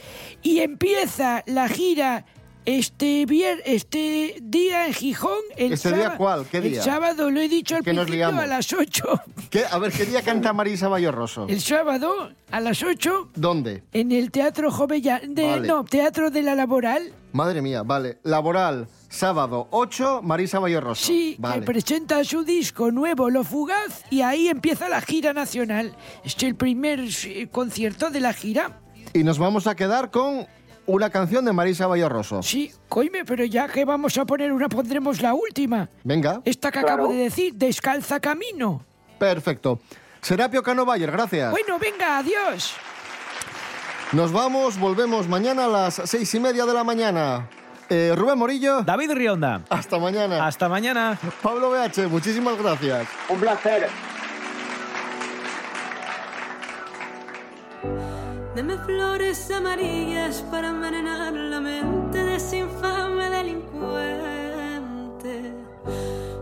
Y 0.42 0.60
empieza 0.60 1.42
la 1.46 1.68
gira 1.68 2.24
este, 2.66 3.26
vier 3.26 3.62
este 3.64 4.36
día 4.42 4.86
en 4.86 4.94
Gijón. 4.94 5.38
El 5.56 5.72
¿Este 5.72 5.92
día 5.92 6.04
sába- 6.04 6.16
cuál? 6.16 6.46
¿Qué 6.46 6.60
día? 6.60 6.78
El 6.78 6.84
sábado, 6.84 7.30
lo 7.30 7.40
he 7.40 7.48
dicho 7.48 7.76
al 7.76 7.82
Que 7.82 7.92
nos 7.92 8.06
principio, 8.06 8.38
a 8.40 8.46
las 8.46 8.72
8. 8.72 9.04
¿Qué? 9.50 9.64
A 9.70 9.78
ver, 9.78 9.92
¿qué 9.92 10.04
día 10.04 10.22
canta 10.22 10.52
Marisa 10.52 10.88
Bayorroso? 10.88 11.46
El 11.48 11.60
sábado, 11.60 12.30
a 12.50 12.60
las 12.60 12.82
8, 12.82 13.30
¿Dónde? 13.34 13.82
en 13.92 14.12
el 14.12 14.30
Teatro 14.30 14.70
Jovella... 14.70 15.20
De, 15.26 15.46
Vale. 15.46 15.68
No, 15.68 15.84
Teatro 15.84 16.30
de 16.30 16.42
la 16.42 16.54
Laboral. 16.54 17.12
Madre 17.32 17.62
mía, 17.62 17.82
vale. 17.82 18.18
Laboral, 18.24 18.88
sábado 19.08 19.68
8, 19.70 20.20
Marisa 20.22 20.58
Bayorroso. 20.58 21.06
Sí, 21.06 21.36
vale. 21.38 21.60
que 21.60 21.66
presenta 21.66 22.22
su 22.24 22.42
disco 22.44 22.90
nuevo, 22.90 23.30
Lo 23.30 23.44
Fugaz, 23.44 24.04
y 24.10 24.22
ahí 24.22 24.48
empieza 24.48 24.88
la 24.88 25.00
gira 25.00 25.32
nacional. 25.32 25.94
Es 26.24 26.40
el 26.42 26.54
primer 26.56 27.00
eh, 27.24 27.48
concierto 27.50 28.10
de 28.10 28.20
la 28.20 28.32
gira. 28.32 28.80
Y 29.12 29.24
nos 29.24 29.38
vamos 29.38 29.66
a 29.66 29.74
quedar 29.74 30.10
con 30.10 30.46
una 30.90 31.10
canción 31.10 31.44
de 31.44 31.52
Marisa 31.52 31.86
Bayorroso. 31.86 32.42
Sí, 32.42 32.72
coime, 32.88 33.24
pero 33.24 33.44
ya 33.44 33.68
que 33.68 33.84
vamos 33.84 34.16
a 34.18 34.24
poner 34.24 34.52
una, 34.52 34.68
pondremos 34.68 35.20
la 35.22 35.34
última. 35.34 35.88
Venga. 36.04 36.40
Esta 36.44 36.70
que 36.70 36.78
acabo 36.80 37.08
de 37.08 37.16
decir, 37.16 37.54
Descalza 37.54 38.20
Camino. 38.20 38.84
Perfecto. 39.18 39.80
Serapio 40.20 40.62
Cano 40.62 40.84
Bayer, 40.84 41.10
gracias. 41.10 41.50
Bueno, 41.50 41.78
venga, 41.78 42.18
adiós. 42.18 42.74
Nos 44.12 44.32
vamos, 44.32 44.78
volvemos 44.78 45.28
mañana 45.28 45.66
a 45.66 45.68
las 45.68 45.94
seis 46.04 46.34
y 46.34 46.40
media 46.40 46.66
de 46.66 46.74
la 46.74 46.84
mañana. 46.84 47.48
Eh, 47.88 48.12
Rubén 48.16 48.38
Morillo. 48.38 48.82
David 48.82 49.12
Rionda. 49.12 49.62
Hasta 49.68 49.98
mañana. 49.98 50.46
Hasta 50.46 50.68
mañana. 50.68 51.18
Pablo 51.42 51.70
BH, 51.70 52.08
muchísimas 52.08 52.56
gracias. 52.58 53.06
Un 53.28 53.40
placer. 53.40 53.88
Deme 58.60 58.76
flores 58.76 59.50
amarillas 59.50 60.44
para 60.50 60.68
envenenar 60.68 61.32
la 61.32 61.62
mente 61.62 62.22
de 62.22 62.36
ese 62.36 62.58
infame 62.58 63.30
delincuente. 63.30 65.54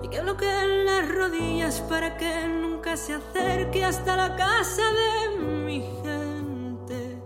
Y 0.02 0.08
que 0.08 0.20
bloqueen 0.22 0.84
las 0.84 1.08
rodillas 1.08 1.80
para 1.82 2.16
que 2.16 2.48
nunca 2.48 2.96
se 2.96 3.14
acerque 3.14 3.84
hasta 3.84 4.16
la 4.16 4.34
casa 4.34 4.82
de 4.82 5.28
mi 5.64 5.80
gente. 6.02 7.22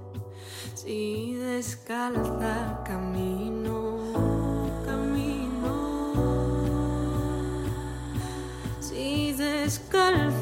Si 0.75 1.37
descalza 1.37 2.83
camino, 2.85 3.97
camino. 4.85 5.73
Si 8.79 9.33
descalza 9.33 10.42